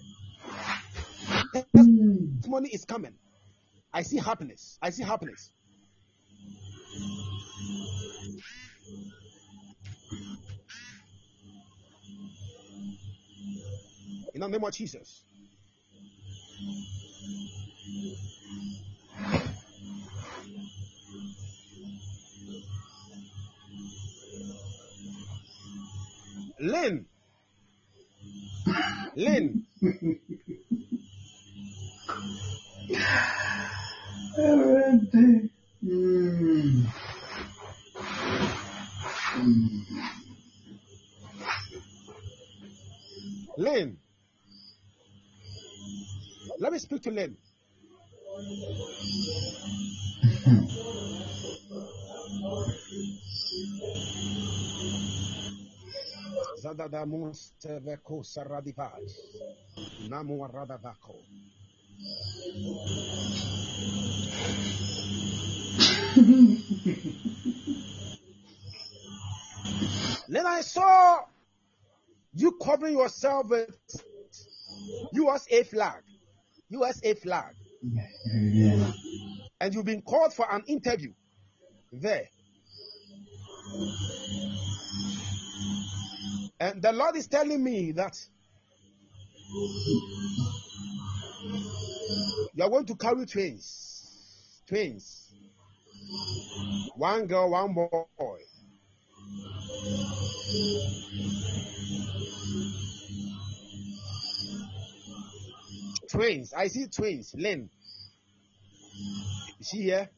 [1.53, 3.15] testimony is coming.
[3.93, 4.79] I see happiness.
[4.83, 5.53] I see happiness.
[14.39, 15.25] In the name of Jesus.
[26.61, 27.07] Lynn.
[29.17, 29.67] Lynn.
[35.85, 36.87] Mm.
[39.35, 39.87] Mm.
[43.57, 43.99] Lynn.
[46.61, 47.11] Let me speak to
[57.33, 59.05] seveko saradivai.
[60.09, 60.49] Namu.
[70.29, 71.21] Then I saw
[72.35, 73.77] you covering yourself with
[75.13, 76.08] USA flag.
[76.69, 77.55] USA flag.
[77.83, 78.93] Yeah.
[79.61, 81.13] And you've been called for an interview
[81.93, 82.29] there.
[86.61, 88.19] And the Lord is telling me that
[92.55, 94.63] you are going to carry twins.
[94.67, 95.33] Twins.
[96.97, 98.39] One girl, one boy.
[106.11, 106.53] Twins.
[106.55, 107.35] I see twins.
[107.37, 107.71] Lynn.
[109.61, 110.09] Is she here?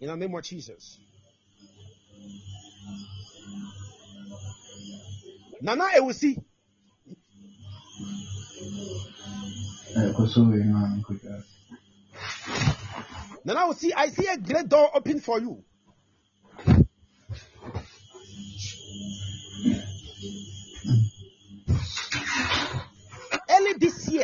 [0.00, 0.98] In the name of Jesus.
[5.60, 6.36] Nana Ewusi.
[9.96, 11.42] Eh, kusuri man kuja.
[13.44, 15.64] Nana Ewusi, I see a great door open for you.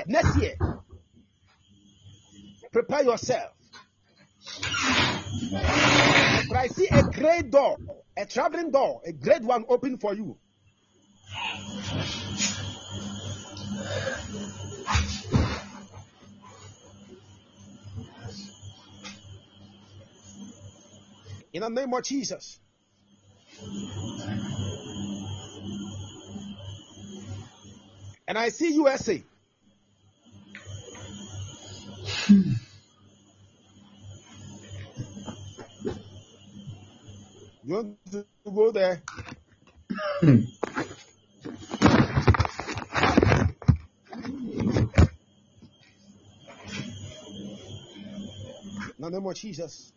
[0.07, 0.55] Next year,
[2.73, 3.53] prepare yourself.
[6.49, 7.79] But I see a great door,
[8.17, 10.39] a traveling door, a great one open for you.
[21.53, 22.59] In the name of Jesus.
[28.27, 29.23] And I see USA.
[37.69, 39.03] Onde o gol der.
[48.99, 49.93] No name of Jesus.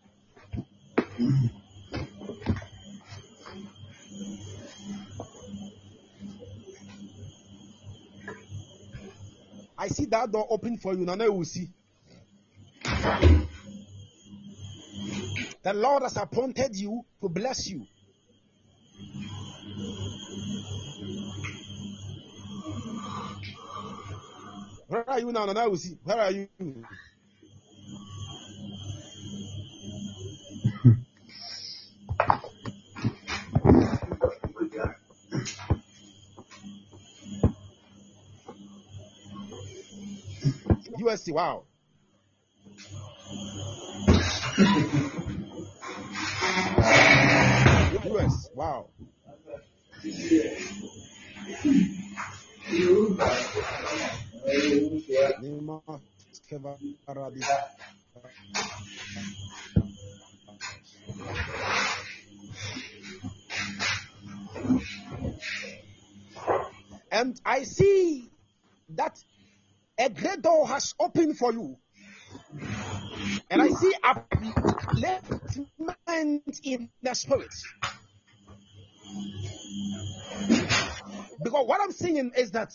[9.78, 11.06] I see that door open for you.
[11.06, 11.70] Now, now you will see.
[15.64, 17.86] The Lord has appointed you to bless you.
[24.88, 25.46] Where are you now?
[25.46, 25.98] Nana will see.
[26.04, 26.48] Where are you?
[41.00, 41.32] USC.
[41.34, 41.64] Wow.
[48.10, 48.50] US.
[48.56, 48.90] Wow.
[67.12, 68.30] And I see
[68.90, 69.18] that
[70.00, 71.78] a great door has opened for you.
[73.50, 77.54] And I see upliftment in the spirit.
[81.44, 82.74] Because what I'm seeing is that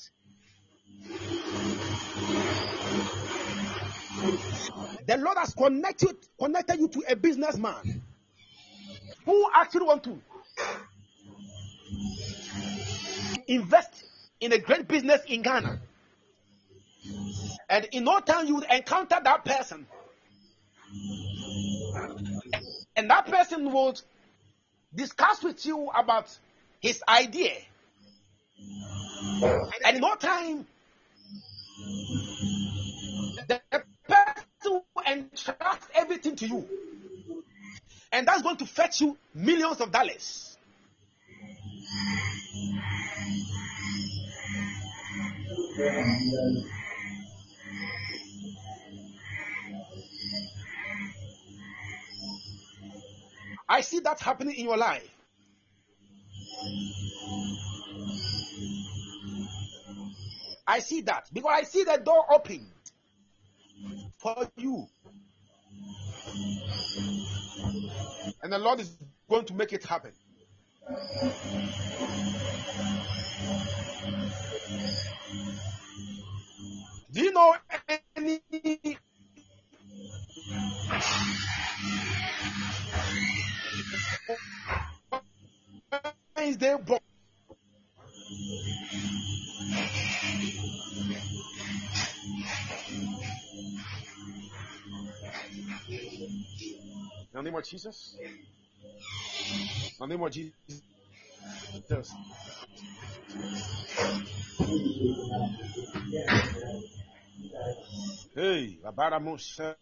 [5.07, 8.03] the Lord has connected connected you to a businessman
[9.25, 10.21] who actually want to
[13.49, 14.05] invest
[14.41, 15.81] in a great business in Ghana.
[17.69, 19.87] And in no time you would encounter that person.
[22.97, 24.01] And that person would
[24.95, 26.29] discuss with you about
[26.81, 27.55] his idea.
[29.85, 30.67] And in no time,
[33.49, 33.61] the
[34.07, 36.69] person will entrust everything to you.
[38.13, 40.59] And that's going to fetch you millions of dollars.
[53.73, 55.09] I see that happening in your life.
[60.67, 62.71] I see that because I see the door open
[64.19, 64.87] for you.
[68.43, 68.95] And the Lord is
[69.31, 70.13] going to make it happen.
[77.11, 77.57] Do you know
[78.17, 78.43] any
[86.63, 87.01] Wednesday born?
[97.19, 98.17] In the name of Jesus.
[98.21, 98.31] In
[99.99, 100.53] the name of Jesus.
[108.35, 109.75] Hey, Abaramos.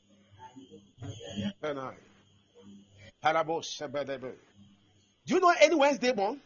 [5.26, 6.40] Do you know any Wednesday born?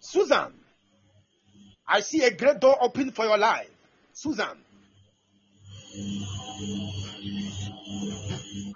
[0.00, 0.52] Susan,
[1.86, 3.70] I see a great door open for your life.
[4.12, 4.58] Susan,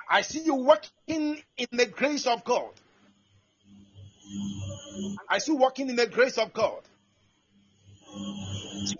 [0.09, 2.70] I see you working in the grace of God.
[5.28, 6.82] I see you working in the grace of God.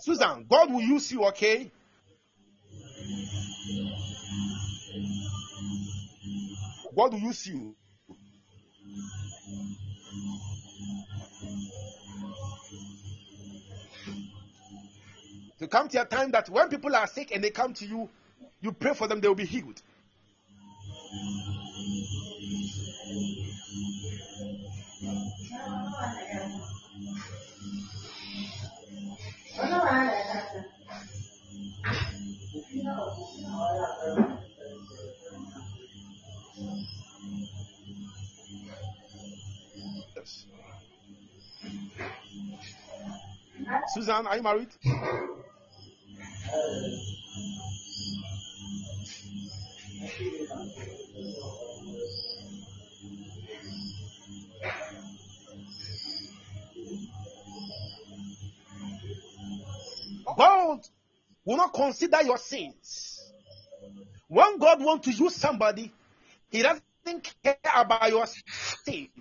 [0.01, 1.71] Susan, God will use you, okay?
[6.97, 7.75] God will use you.
[15.59, 18.09] To come to a time that when people are sick and they come to you,
[18.61, 19.81] you pray for them, they will be healed.
[43.87, 44.69] Susan, are you married?
[60.37, 60.81] God
[61.45, 63.33] will not consider your sins,
[64.29, 65.93] When God wants to use somebody,
[66.51, 66.83] He doesn't
[67.43, 69.13] care about your state.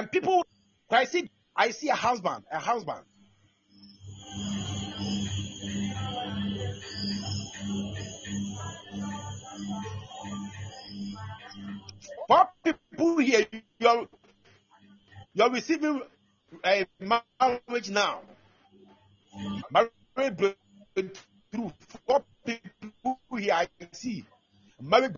[0.00, 0.44] And people.
[0.90, 3.00] I see, I see a husband, a husband.
[12.26, 13.46] What people here,
[13.78, 14.08] you're
[15.34, 16.02] you're receiving
[16.64, 18.20] a marriage now.
[19.70, 21.72] Marriage breakthrough.
[22.06, 24.24] What people here I see
[24.80, 25.14] marriage.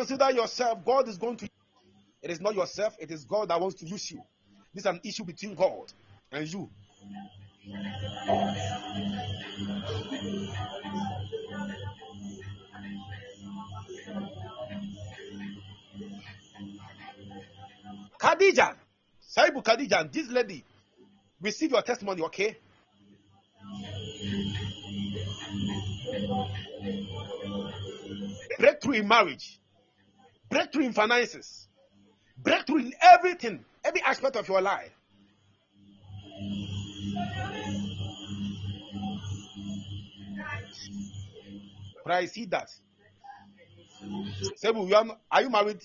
[0.00, 0.82] Consider yourself.
[0.84, 1.48] God is going to.
[2.22, 2.96] It is not yourself.
[2.98, 4.22] It is God that wants to use you.
[4.72, 5.92] This is an issue between God
[6.32, 6.70] and you.
[18.18, 18.74] Khadija,
[19.36, 20.64] Saibu Khadija, this lady,
[21.40, 22.56] receive your testimony, okay?
[28.58, 29.59] Breakthrough in marriage,
[30.70, 31.66] breakthrough in finances,
[32.38, 34.92] breakthrough in everything, every aspect of your life.
[42.04, 42.70] But I see that.
[44.56, 45.82] Sebu, you are, are you married?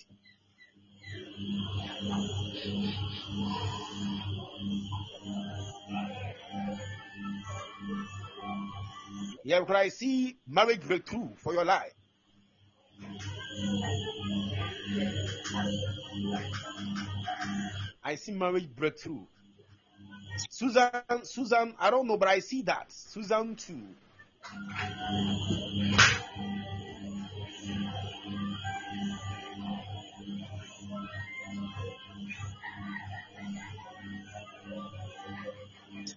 [9.44, 11.94] Yeah, because I see marriage breakthrough for your life.
[18.04, 19.26] I see marriage breakthrough.
[20.50, 20.92] Susan,
[21.24, 22.92] Susan, I don't know, but I see that.
[22.92, 23.82] Susan too.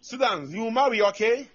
[0.01, 1.49] Susan, you marry, okay?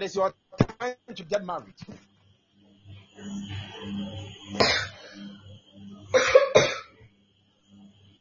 [0.00, 0.32] It is your
[0.78, 1.74] time to get married.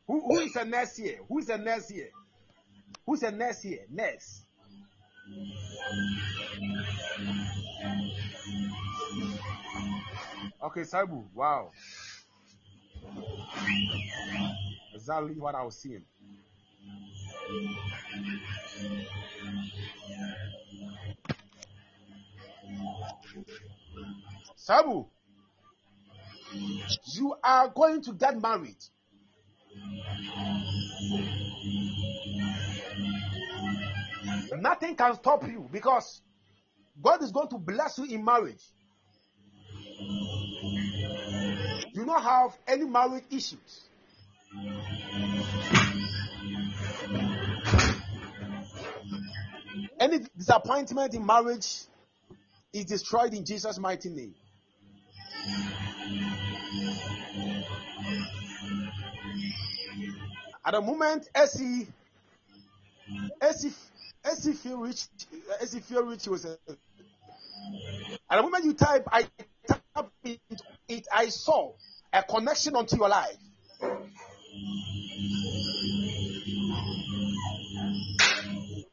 [0.06, 1.20] who, who is a nurse here?
[1.30, 2.10] Who is a nurse here?
[3.06, 3.86] Who's a nurse here?
[3.90, 4.42] Nurse.
[10.62, 11.24] Okay, Sabu.
[11.34, 11.72] Wow.
[14.94, 16.04] Exactly what I was seeing.
[24.56, 25.08] Sabu,
[27.14, 28.78] you are going to get married.
[34.58, 36.22] Nothing can stop you because
[37.02, 38.64] God is going to bless you in marriage.
[41.94, 43.90] You don't have any marriage issues.
[50.00, 51.84] Any disappointment in marriage
[52.74, 54.36] is destroyed in Jesus' mighty name.
[60.66, 61.88] At the moment, Essie,
[63.42, 63.74] Essie,
[64.24, 65.08] Essie feel rich,
[65.62, 66.58] Essie feel rich was a,
[68.30, 69.28] at the moment you type, I
[69.68, 70.40] type it,
[70.88, 71.74] it, I saw
[72.14, 73.38] a connection onto your life.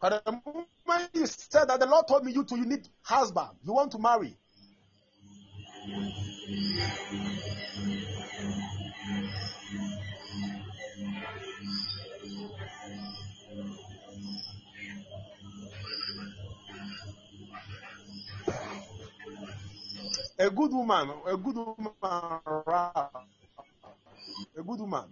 [0.03, 0.69] At the moment
[1.15, 3.99] you said that the Lord told me you to, you need husband, you want to
[3.99, 4.37] marry.
[20.39, 21.93] A good woman, a good woman,
[24.57, 25.05] a good woman.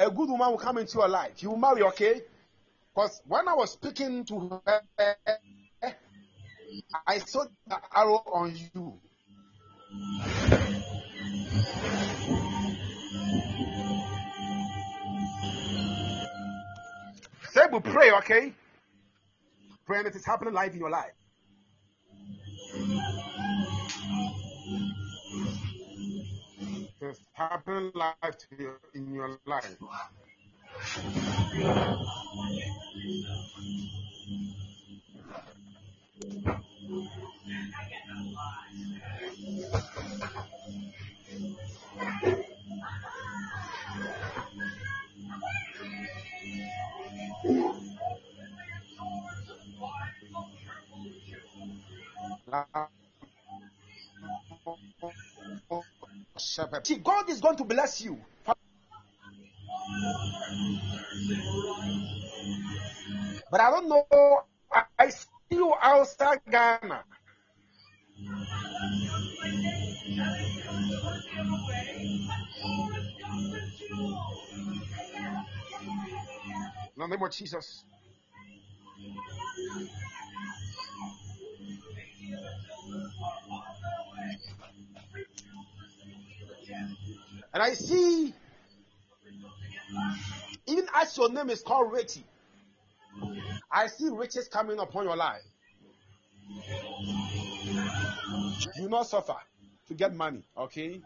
[0.00, 1.42] A good woman will come into your life.
[1.42, 2.22] You will marry, okay?
[2.94, 5.16] Because when I was speaking to her,
[7.06, 8.98] I saw the arrow on you.
[17.50, 18.54] Say we pray, okay?
[19.84, 21.19] Pray and it is happening live in your life.
[27.34, 28.56] Happening life to
[28.94, 29.76] in your life.
[56.40, 58.18] See, God is going to bless you.
[63.50, 64.06] But I don't know.
[64.72, 67.04] I, I see you outside Ghana.
[76.96, 77.84] In the name of Jesus.
[87.52, 88.32] And I see,
[90.66, 92.24] even as your name is called Richie,
[93.70, 95.42] I see riches coming upon your life.
[98.76, 99.36] You not suffer
[99.88, 101.00] to get money, okay?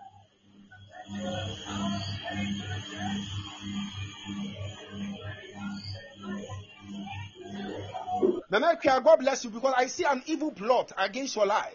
[8.51, 11.75] Nanakia, God bless you because I see an evil plot against your life.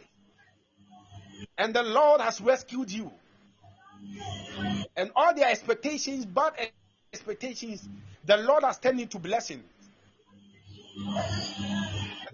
[1.58, 3.12] And the Lord has rescued you.
[4.96, 6.54] And all their expectations, bad
[7.14, 7.88] expectations,
[8.26, 9.64] the Lord has turned into blessings.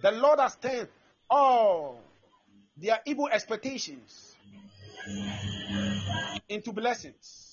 [0.02, 0.88] The Lord has turned
[1.30, 1.99] all
[2.77, 4.36] their evil expectations
[6.49, 7.45] into blessings.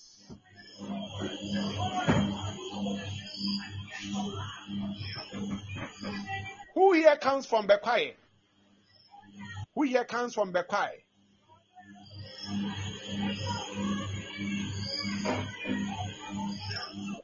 [6.75, 8.15] Who here comes from Bekwai?
[9.75, 10.91] Who here comes from Bekwai?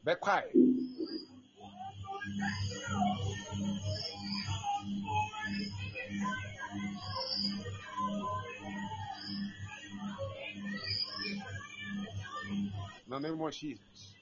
[0.07, 0.43] Bekwai.
[13.07, 14.15] In the name of Jesus.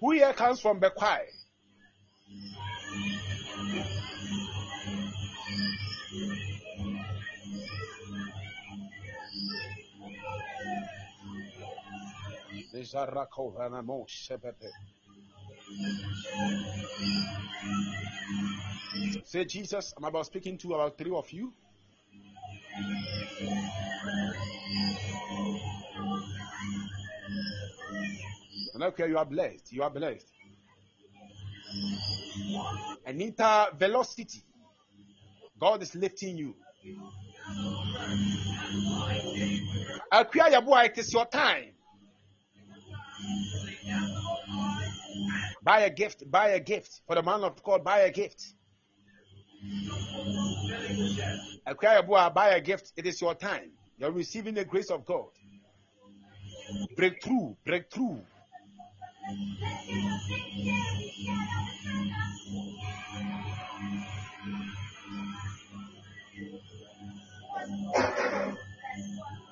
[0.00, 1.41] Who here comes from Bekwai?
[19.24, 21.52] Say, Jesus, I'm about speaking to about three of you.
[28.74, 29.72] And okay, you are blessed.
[29.72, 30.26] You are blessed.
[33.06, 34.42] Anita Velocity.
[35.58, 36.54] God is lifting you.
[40.12, 41.71] Akua Yabua, it is your time.
[45.62, 47.02] Buy a gift, buy a gift.
[47.06, 48.54] For the man of God, buy a gift.
[51.64, 52.92] Buy a gift.
[52.96, 53.70] It is your time.
[53.98, 55.28] You're receiving the grace of God.
[56.96, 58.18] Breakthrough, breakthrough.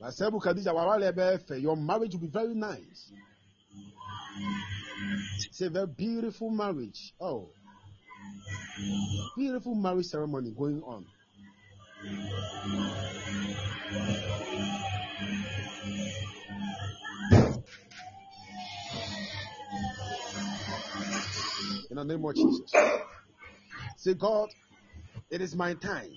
[0.00, 1.62] Masebu Khadija.
[1.62, 3.10] Your marriage will be very nice.
[5.46, 7.14] It's a very beautiful marriage.
[7.20, 7.50] Oh,
[9.36, 11.06] beautiful marriage ceremony going on.
[21.90, 22.72] In the name of Jesus.
[23.96, 24.48] Say, God,
[25.30, 26.12] it is my time.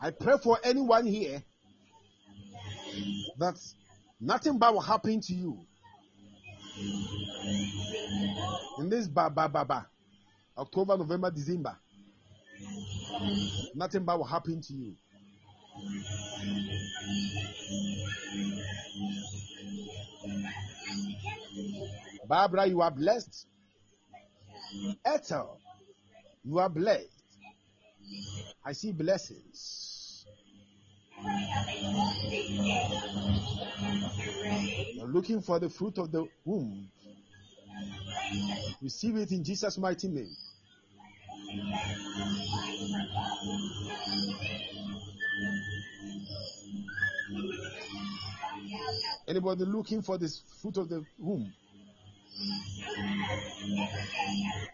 [0.00, 1.42] I pray for anyone here
[3.38, 3.56] that
[4.20, 5.66] nothing bad will happen to you.
[8.78, 9.86] In this ba ba ba ba,
[10.56, 11.76] October, November, December,
[13.74, 14.94] nothing bad will happen to you.
[22.28, 23.46] Barbara, you are blessed.
[25.04, 25.58] Ethel,
[26.44, 27.06] you are blessed.
[28.64, 30.24] I see blessings.
[34.94, 36.88] You're looking for the fruit of the womb.
[38.82, 40.34] Receive it in Jesus' mighty name.
[49.26, 51.52] Anybody looking for this fruit of the womb?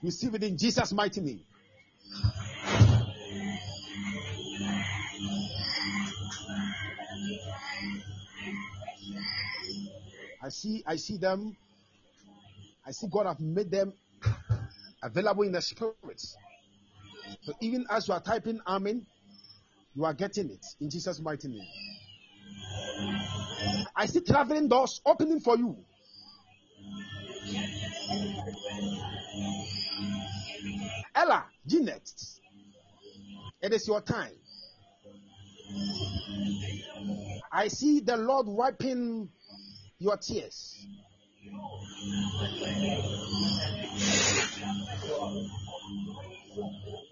[0.03, 1.41] Receive it in Jesus' mighty name.
[10.43, 11.57] I see, I see them.
[12.87, 13.95] I see God have made them
[15.03, 15.95] available in the spirit.
[17.43, 19.07] So even as you are typing Amen,
[19.95, 21.67] you are getting it in Jesus' mighty name.
[23.97, 25.77] I see traveling doors opening for you.
[31.15, 32.13] Ella, Jeanette,
[33.63, 34.33] it is your time.
[37.51, 39.29] I see the Lord wiping
[39.99, 40.87] your tears.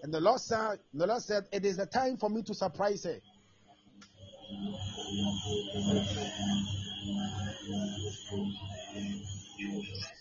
[0.03, 3.05] And the Lord said, the Lord said, it is the time for me to surprise
[3.05, 3.19] her.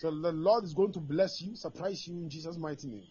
[0.01, 3.05] So the Lord is going to bless you, surprise you in Jesus' mighty name.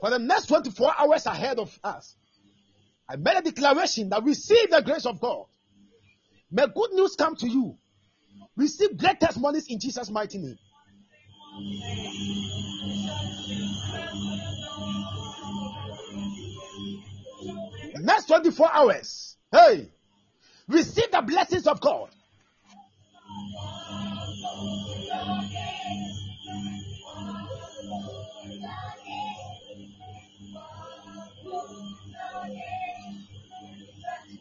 [0.00, 2.16] For the next 24 hours ahead of us,
[3.08, 5.46] I made a declaration that receive the grace of God.
[6.50, 7.76] May good news come to you.
[8.56, 10.58] Receive great testimonies in Jesus' mighty name.
[17.94, 19.90] The Next 24 hours, hey,
[20.68, 22.10] receive the blessings of God.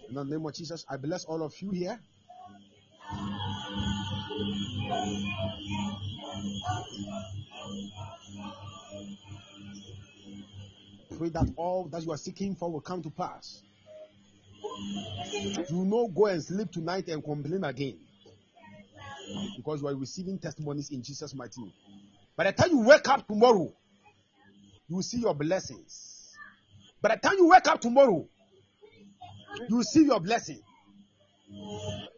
[0.09, 1.99] In the name of Jesus, I bless all of you here.
[11.15, 13.61] Pray that all that you are seeking for will come to pass.
[15.67, 17.99] Do not go and sleep tonight and complain again.
[19.57, 21.73] Because you are receiving testimonies in Jesus' mighty name.
[22.35, 23.71] By the time you wake up tomorrow,
[24.87, 26.35] you will see your blessings.
[27.01, 28.27] By the time you wake up tomorrow,
[29.67, 30.61] you receive your blessing.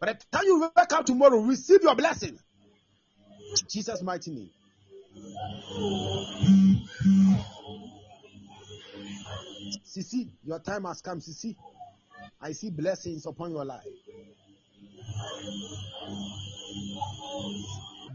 [0.00, 2.38] By the time you wake up tomorrow, receive your blessing.
[3.68, 4.50] Jesus' mighty name.
[9.84, 11.56] Sisi, your time has come, Sisi.
[12.40, 13.84] I see blessings upon your life.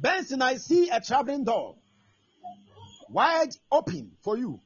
[0.02, 1.76] Benson, I see a traveling door
[3.10, 4.60] wide open for you.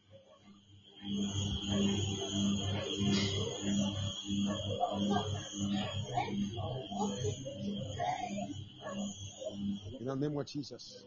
[9.99, 11.03] In the name of Jesus.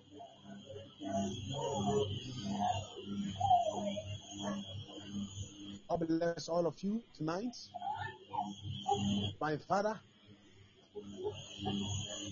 [5.89, 7.57] God bless all of you tonight.
[9.41, 9.99] My Father.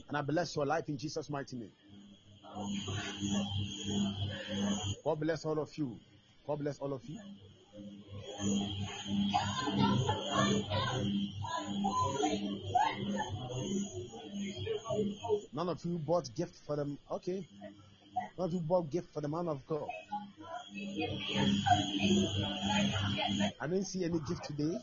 [0.09, 1.73] And I bless your life in Jesus' mighty name.
[5.05, 5.99] God bless all of you.
[6.47, 7.19] God bless all of you.
[15.52, 16.98] None of you bought gift for them.
[17.10, 17.47] Okay.
[18.39, 19.89] None of you bought gift for the man of God.
[23.60, 24.78] I didn't see any gift today.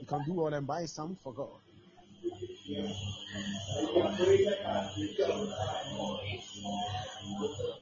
[0.00, 1.60] You can do all and buy some for God.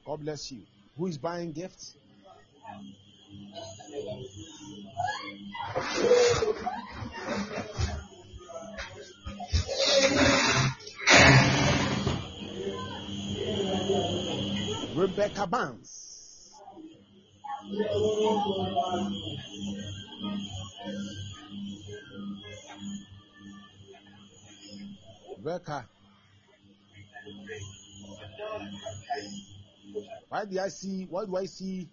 [0.06, 0.62] God bless you.
[0.96, 1.96] Who is buying gifts?
[14.96, 16.52] Rebecca Barnes.
[25.36, 25.86] Rebecca.
[30.28, 31.06] Why do I see?
[31.08, 31.88] Why do I see?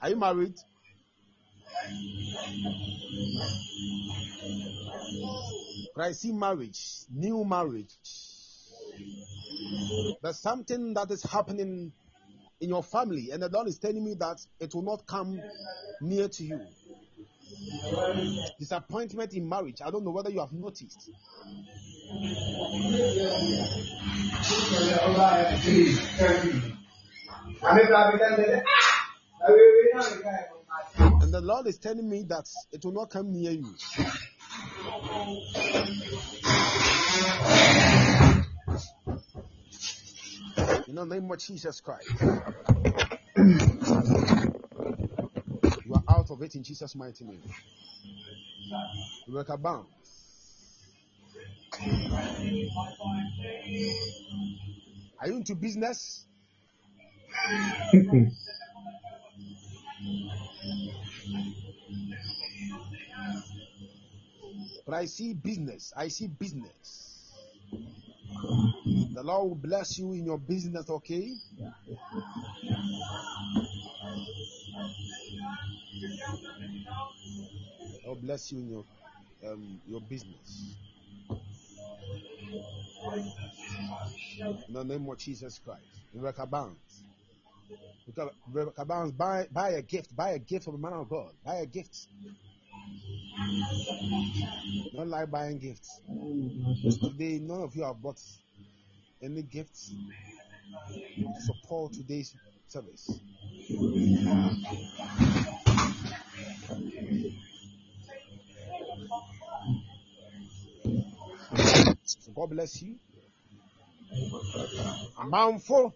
[0.00, 0.54] Are you married?
[6.12, 7.96] See marriage, new marriage.
[10.22, 11.92] There's something that is happening
[12.60, 15.40] in your family, and the Lord is telling me that it will not come
[16.00, 16.60] near to you.
[18.58, 19.80] Disappointment in marriage.
[19.84, 21.10] I don't know whether you have noticed.
[27.62, 27.78] And
[31.32, 33.74] the Lord is telling me that it will not come near you.
[40.86, 42.08] In the name of Jesus Christ.
[45.84, 47.42] You are out of it in Jesus' mighty name.
[49.28, 49.58] Rebecca.
[55.18, 56.25] Are you into business?
[64.86, 65.92] But I see business.
[65.96, 67.32] I see business.
[69.14, 71.32] The Lord will bless you in your business, okay?
[78.04, 78.84] God bless you in your
[79.50, 80.76] um, your business.
[84.68, 85.82] In the name of Jesus Christ.
[86.14, 87.05] Rebecca Barnes.
[88.86, 90.14] Barnes, buy, buy a gift.
[90.14, 91.32] Buy a gift from the man of God.
[91.44, 92.08] Buy a gift.
[94.94, 96.00] Don't like buying gifts.
[97.00, 98.20] Today, none of you have bought
[99.22, 99.92] any gifts
[101.16, 102.34] to support today's
[102.68, 103.20] service.
[112.04, 112.96] So God bless you.
[115.18, 115.92] Manfo.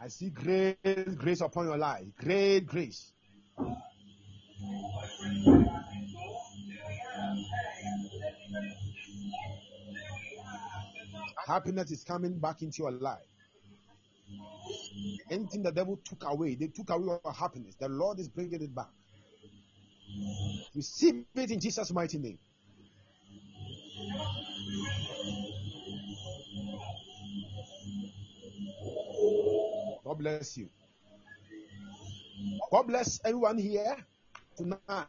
[0.00, 0.76] I see great
[1.16, 2.04] grace upon your life.
[2.18, 3.12] Great grace.
[11.46, 13.18] Happiness is coming back into your life.
[15.30, 17.74] Anything the devil took away, they took away your happiness.
[17.78, 18.90] The Lord is bringing it back.
[20.74, 22.38] Receive it in Jesus' mighty name.
[30.04, 30.68] God bless you.
[32.70, 33.96] God bless everyone here
[34.56, 35.06] tonight.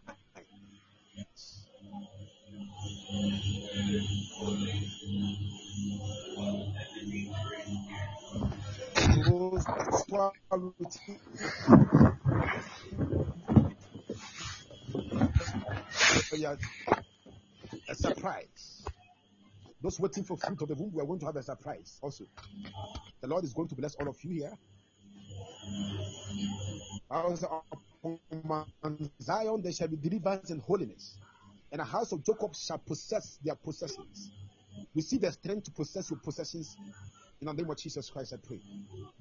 [17.89, 18.85] A surprise.
[19.81, 22.25] Those waiting for fruit of the womb, we are going to have a surprise also.
[23.21, 24.57] The Lord is going to bless all of you here.
[27.09, 28.19] Upon
[29.21, 31.17] Zion there shall be deliverance and holiness,
[31.71, 34.31] and a house of Jacob shall possess their possessions.
[34.93, 36.75] Receive the strength to possess your possessions
[37.41, 38.33] in the name of Jesus Christ.
[38.33, 38.59] I pray.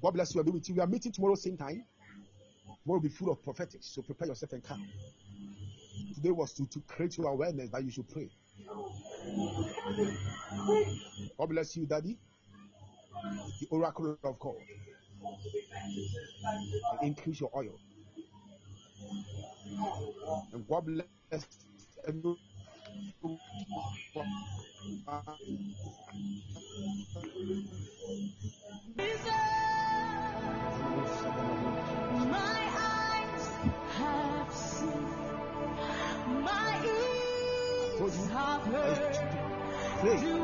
[0.01, 0.41] God bless you.
[0.41, 0.75] I'll be with you.
[0.75, 1.83] We are meeting tomorrow same time.
[2.83, 4.85] Tomorrow will be full of prophetic, so prepare yourself and come.
[6.15, 8.29] Today was to, to create your awareness that you should pray.
[11.37, 12.17] God bless you, Daddy.
[13.61, 14.55] The oracle of God.
[17.01, 17.79] Increase your oil.
[20.53, 21.05] And God bless
[22.07, 22.37] everyone.
[32.29, 33.49] My eyes
[33.97, 35.07] have seen,
[36.43, 39.17] my ears have heard
[40.01, 40.17] Pray.
[40.17, 40.37] the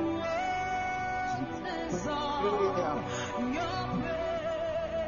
[2.08, 4.31] wonders of your praise.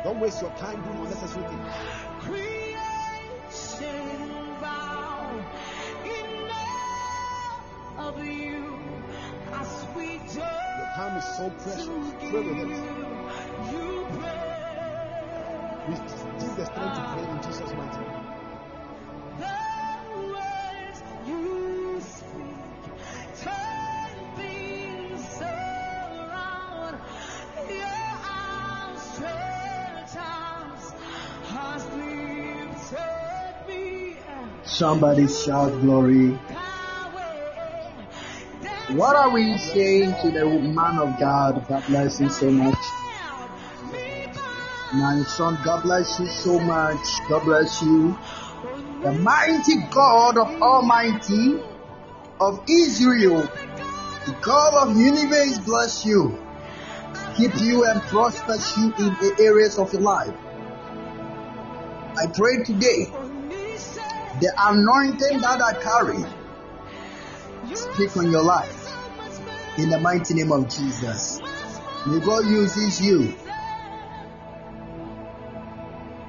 [0.03, 1.67] Don't waste your time doing unnecessary things.
[2.19, 2.77] Creation
[4.61, 5.45] bow
[6.05, 6.49] in
[7.97, 8.79] of you
[9.53, 10.19] as we
[10.77, 11.87] Your time is so precious.
[12.31, 12.67] Pray with it.
[13.71, 14.41] You pray.
[15.87, 18.22] Receive the strength to pray in Jesus' mighty name.
[34.83, 36.31] Somebody shout glory.
[38.99, 40.45] What are we saying to the
[40.75, 41.65] man of God?
[41.69, 42.83] God bless you so much.
[44.91, 46.99] My son, God bless you so much.
[47.29, 48.17] God bless you.
[49.03, 51.63] The mighty God of Almighty
[52.41, 53.43] of Israel,
[54.25, 56.37] the God of universe bless you,
[57.37, 60.35] keep you and prosper you in the areas of your life.
[62.17, 63.22] I pray today,
[64.43, 66.19] the anointing that I carry,
[67.73, 68.91] speak on your life
[69.77, 71.39] in the mighty name of Jesus.
[72.05, 73.33] May God uses you.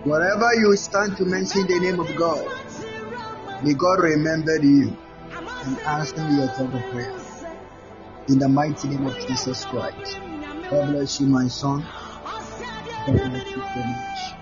[0.04, 2.46] Wherever you stand to mention the name of God,
[3.64, 4.96] may God remember you
[5.64, 7.18] and answer your prayer prayer.
[8.28, 10.20] In the mighty name of Jesus Christ.
[10.70, 11.82] God bless you, my son.
[11.82, 14.34] God bless you so much.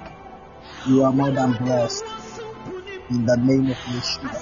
[0.88, 2.21] You are more than blessed.
[3.12, 4.32] In the name of Yeshua,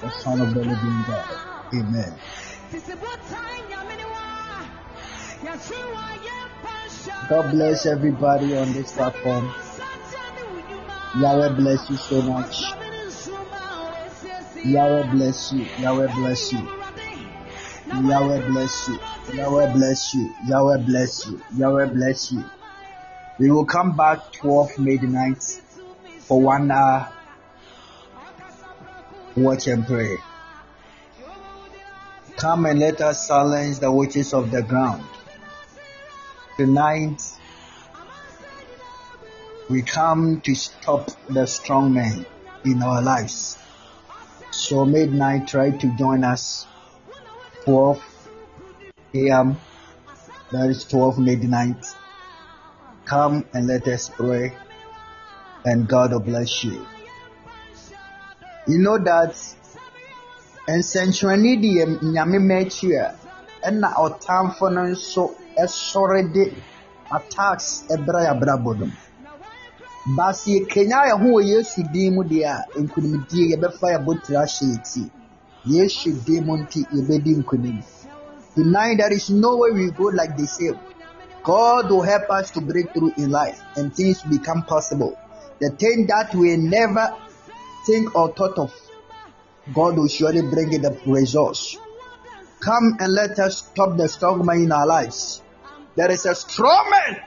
[0.00, 1.24] the Son of the living God.
[1.72, 2.18] Amen.
[7.30, 9.52] God bless everybody on this platform.
[11.20, 12.60] Yahweh bless you so much.
[14.64, 15.66] Yahweh bless you.
[15.78, 16.58] Yahweh bless you.
[18.02, 18.98] Yahweh bless you.
[19.32, 20.28] Yahweh bless you.
[20.48, 21.40] Yahweh bless you.
[21.56, 22.44] Yahweh bless you.
[23.38, 25.40] We will come back 12 midnight
[26.26, 27.12] for one hour.
[29.36, 30.16] Watch and pray.
[32.36, 35.04] Come and let us silence the witches of the ground.
[36.56, 37.22] Tonight,
[39.68, 42.24] we come to stop the strong men
[42.64, 43.58] in our lives.
[44.52, 46.66] So midnight, try to join us
[47.64, 48.02] 12
[49.14, 49.58] a.m.
[50.50, 51.84] That is 12 midnight.
[53.04, 54.56] Come and let us pray
[55.66, 56.86] and God will bless you.
[58.66, 59.34] You know that
[60.68, 63.06] nsɛnkyerɛnne deɛ nyame ma akyi a
[63.66, 65.24] ɛna ɔtamfo no nso
[65.62, 66.44] ɛsɔre de
[67.16, 68.96] attacks ɛbrɛ yɛabrabɔ no mu.
[70.16, 74.64] Baasi yɛkanya yɛn ho wɔ yesu din mu deɛ a nkunimdie yɛbɛfa yɛ botire ahyɛ
[74.72, 75.10] yɛ ti.
[75.66, 77.78] Yesu din mu nti yɛbɛdi nkunim
[78.56, 80.78] tonight there is no way we go like the same.
[81.44, 85.14] God will help us to break through in life and things become possible.
[85.60, 87.06] The thing that we never
[87.86, 88.72] think or thought of
[89.72, 91.78] God will surely bring in the results.
[92.60, 95.42] Come and let us stop the strong man in our lives.
[95.96, 97.20] There is a strong man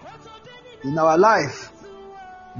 [0.84, 1.72] in our life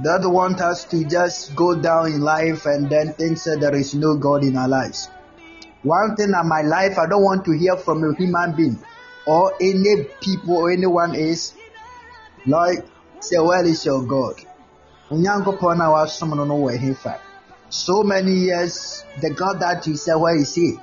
[0.02, 3.94] that want us to just go down in life and then think that there is
[3.94, 5.08] no God in our lives.
[5.82, 8.84] One thing in my life, I don't want to hear from a human being
[9.26, 11.54] or any people or anyone is,
[12.46, 12.84] like,
[13.20, 14.34] say, where is your God?
[15.10, 17.29] Onyankopɔn a wasom no no wɔ hefa.
[17.70, 20.76] So many years, the God that you say, where is he?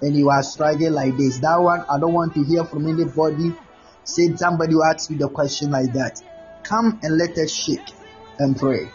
[0.00, 1.38] And you are struggling like this.
[1.40, 3.52] That one, I don't want to hear from anybody.
[4.04, 6.20] Say somebody who asks you the question like that.
[6.62, 7.92] Come and let us shake
[8.38, 8.90] and pray.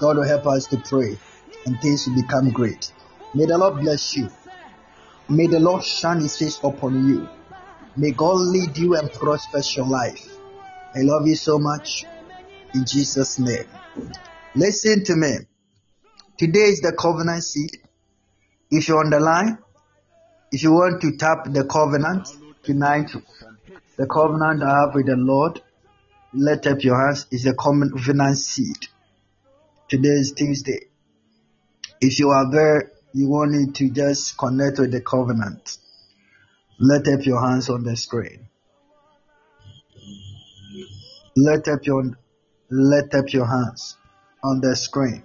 [0.00, 1.18] God will help us to pray
[1.66, 2.90] and things will become great.
[3.34, 4.30] May the Lord bless you.
[5.28, 7.28] May the Lord shine his face upon you.
[7.96, 10.38] May God lead you and prosper your life.
[10.94, 12.06] I love you so much.
[12.72, 13.66] In Jesus' name.
[14.54, 15.36] Listen to me.
[16.38, 17.78] Today is the covenant seed.
[18.70, 19.58] If you're on the line,
[20.52, 22.28] if you want to tap the covenant
[22.62, 23.10] tonight,
[23.96, 25.60] the covenant I have with the Lord,
[26.32, 28.86] let up your hands is the covenant seed.
[29.88, 30.86] Today is Tuesday.
[32.00, 35.78] If you are there, you want it to just connect with the covenant.
[36.78, 38.46] Let up your hands on the screen.
[41.36, 42.16] Let up your
[42.70, 43.96] let up your hands
[44.44, 45.24] on the screen.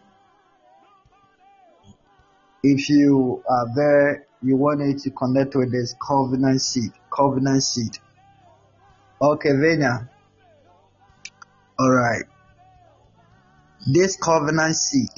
[2.63, 6.91] If you are there, you want it to connect with this covenant seed.
[7.11, 7.97] Covenant seed.
[9.21, 10.07] Okay, Venya.
[11.77, 12.23] Alright.
[13.85, 15.09] This covenant seed.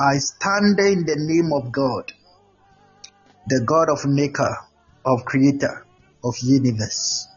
[0.00, 2.12] I stand in the name of God,
[3.46, 4.58] the God of maker,
[5.04, 5.86] of creator,
[6.24, 7.28] of universe,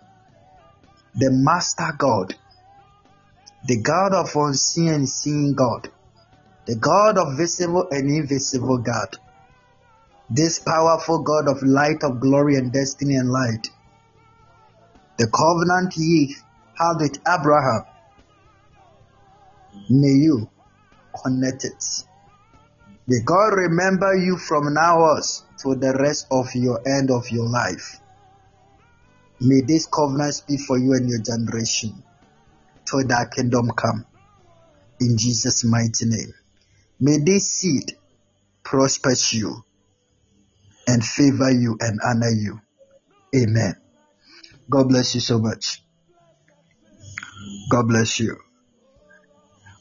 [1.15, 2.35] the master God,
[3.67, 5.89] the God of unseen and seeing God,
[6.67, 9.17] the God of visible and invisible God,
[10.29, 13.67] this powerful God of light, of glory, and destiny and light,
[15.17, 16.35] the covenant ye
[16.77, 17.83] had with Abraham,
[19.89, 20.49] may you
[21.23, 21.83] connect it.
[23.07, 25.21] May God remember you from now on
[25.63, 27.99] to the rest of your end of your life.
[29.41, 32.03] May this covenant speak for you and your generation
[32.85, 34.05] till that kingdom come.
[34.99, 36.33] In Jesus' mighty name.
[37.01, 37.97] May this seed
[38.63, 39.65] prosper you
[40.87, 42.61] and favor you and honor you.
[43.35, 43.75] Amen.
[44.69, 45.83] God bless you so much.
[47.69, 48.37] God bless you.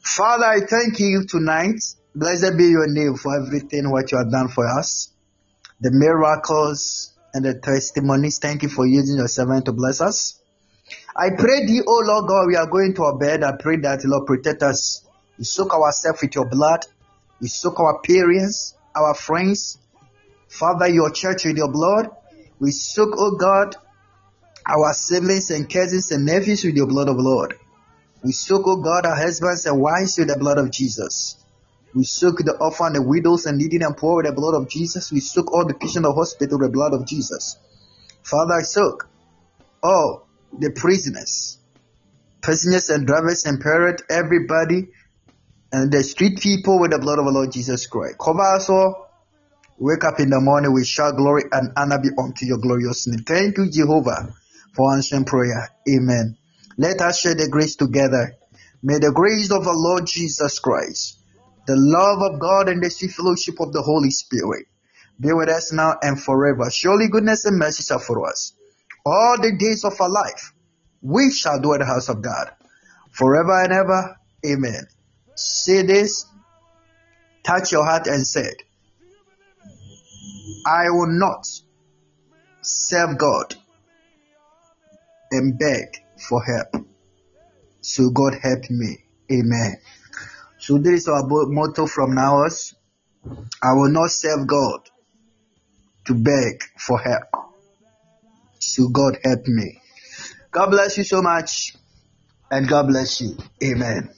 [0.02, 1.80] Father, I thank you tonight
[2.14, 5.12] Blessed be your name for everything what you have done for us.
[5.80, 8.38] The miracles and the testimonies.
[8.38, 10.42] Thank you for using your servant to bless us.
[11.16, 13.44] I pray thee, O Lord God, we are going to our bed.
[13.44, 15.06] I pray that the Lord protect us.
[15.38, 16.80] We soak ourselves with your blood.
[17.40, 19.78] We soak our parents, our friends,
[20.48, 22.10] Father, your church with your blood.
[22.58, 23.76] We soak, oh God,
[24.66, 27.54] our siblings and cousins and nephews with your blood of Lord.
[28.22, 31.36] We soak, oh God, our husbands and wives with the blood of Jesus.
[31.94, 35.10] We soak the orphan, the widows, and needy and poor with the blood of Jesus.
[35.10, 37.56] We soak all the patients the hospital with the blood of Jesus.
[38.22, 39.08] Father, I soak
[39.82, 41.58] all the prisoners,
[42.42, 44.88] passengers and drivers and parents, everybody,
[45.72, 48.16] and the street people with the blood of the Lord Jesus Christ.
[48.18, 49.06] Cover us all.
[49.78, 53.24] Wake up in the morning, we shall glory and honor be unto your glorious name.
[53.24, 54.34] Thank you, Jehovah,
[54.74, 55.70] for answering prayer.
[55.88, 56.36] Amen.
[56.76, 58.36] Let us share the grace together.
[58.82, 61.18] May the grace of our Lord Jesus Christ,
[61.66, 64.66] the love of God, and the sweet fellowship of the Holy Spirit
[65.18, 66.70] be with us now and forever.
[66.70, 68.52] Surely goodness and mercy shall follow us
[69.05, 70.52] all the days of our life.
[71.02, 72.51] We shall dwell in the house of God
[73.12, 74.16] forever and ever.
[74.47, 74.86] Amen.
[75.42, 76.26] Say this,
[77.42, 78.62] touch your heart and say, it.
[80.66, 81.46] I will not
[82.60, 83.54] serve God
[85.30, 85.86] and beg
[86.28, 86.86] for help.
[87.80, 88.98] So God help me.
[89.32, 89.76] Amen.
[90.58, 92.50] So this is our motto from now on.
[93.62, 94.80] I will not serve God
[96.04, 97.24] to beg for help.
[98.58, 99.80] So God help me.
[100.50, 101.74] God bless you so much
[102.50, 103.38] and God bless you.
[103.64, 104.10] Amen.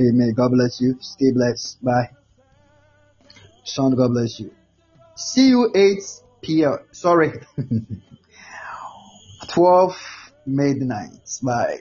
[0.00, 0.32] Amen.
[0.34, 0.96] God bless you.
[1.00, 1.82] Stay blessed.
[1.84, 2.10] Bye.
[3.64, 4.52] Sean, God bless you.
[5.16, 5.98] See you 8
[6.42, 6.78] p.m.
[6.92, 7.32] Sorry.
[9.48, 9.96] 12
[10.46, 11.10] midnight.
[11.42, 11.78] Bye.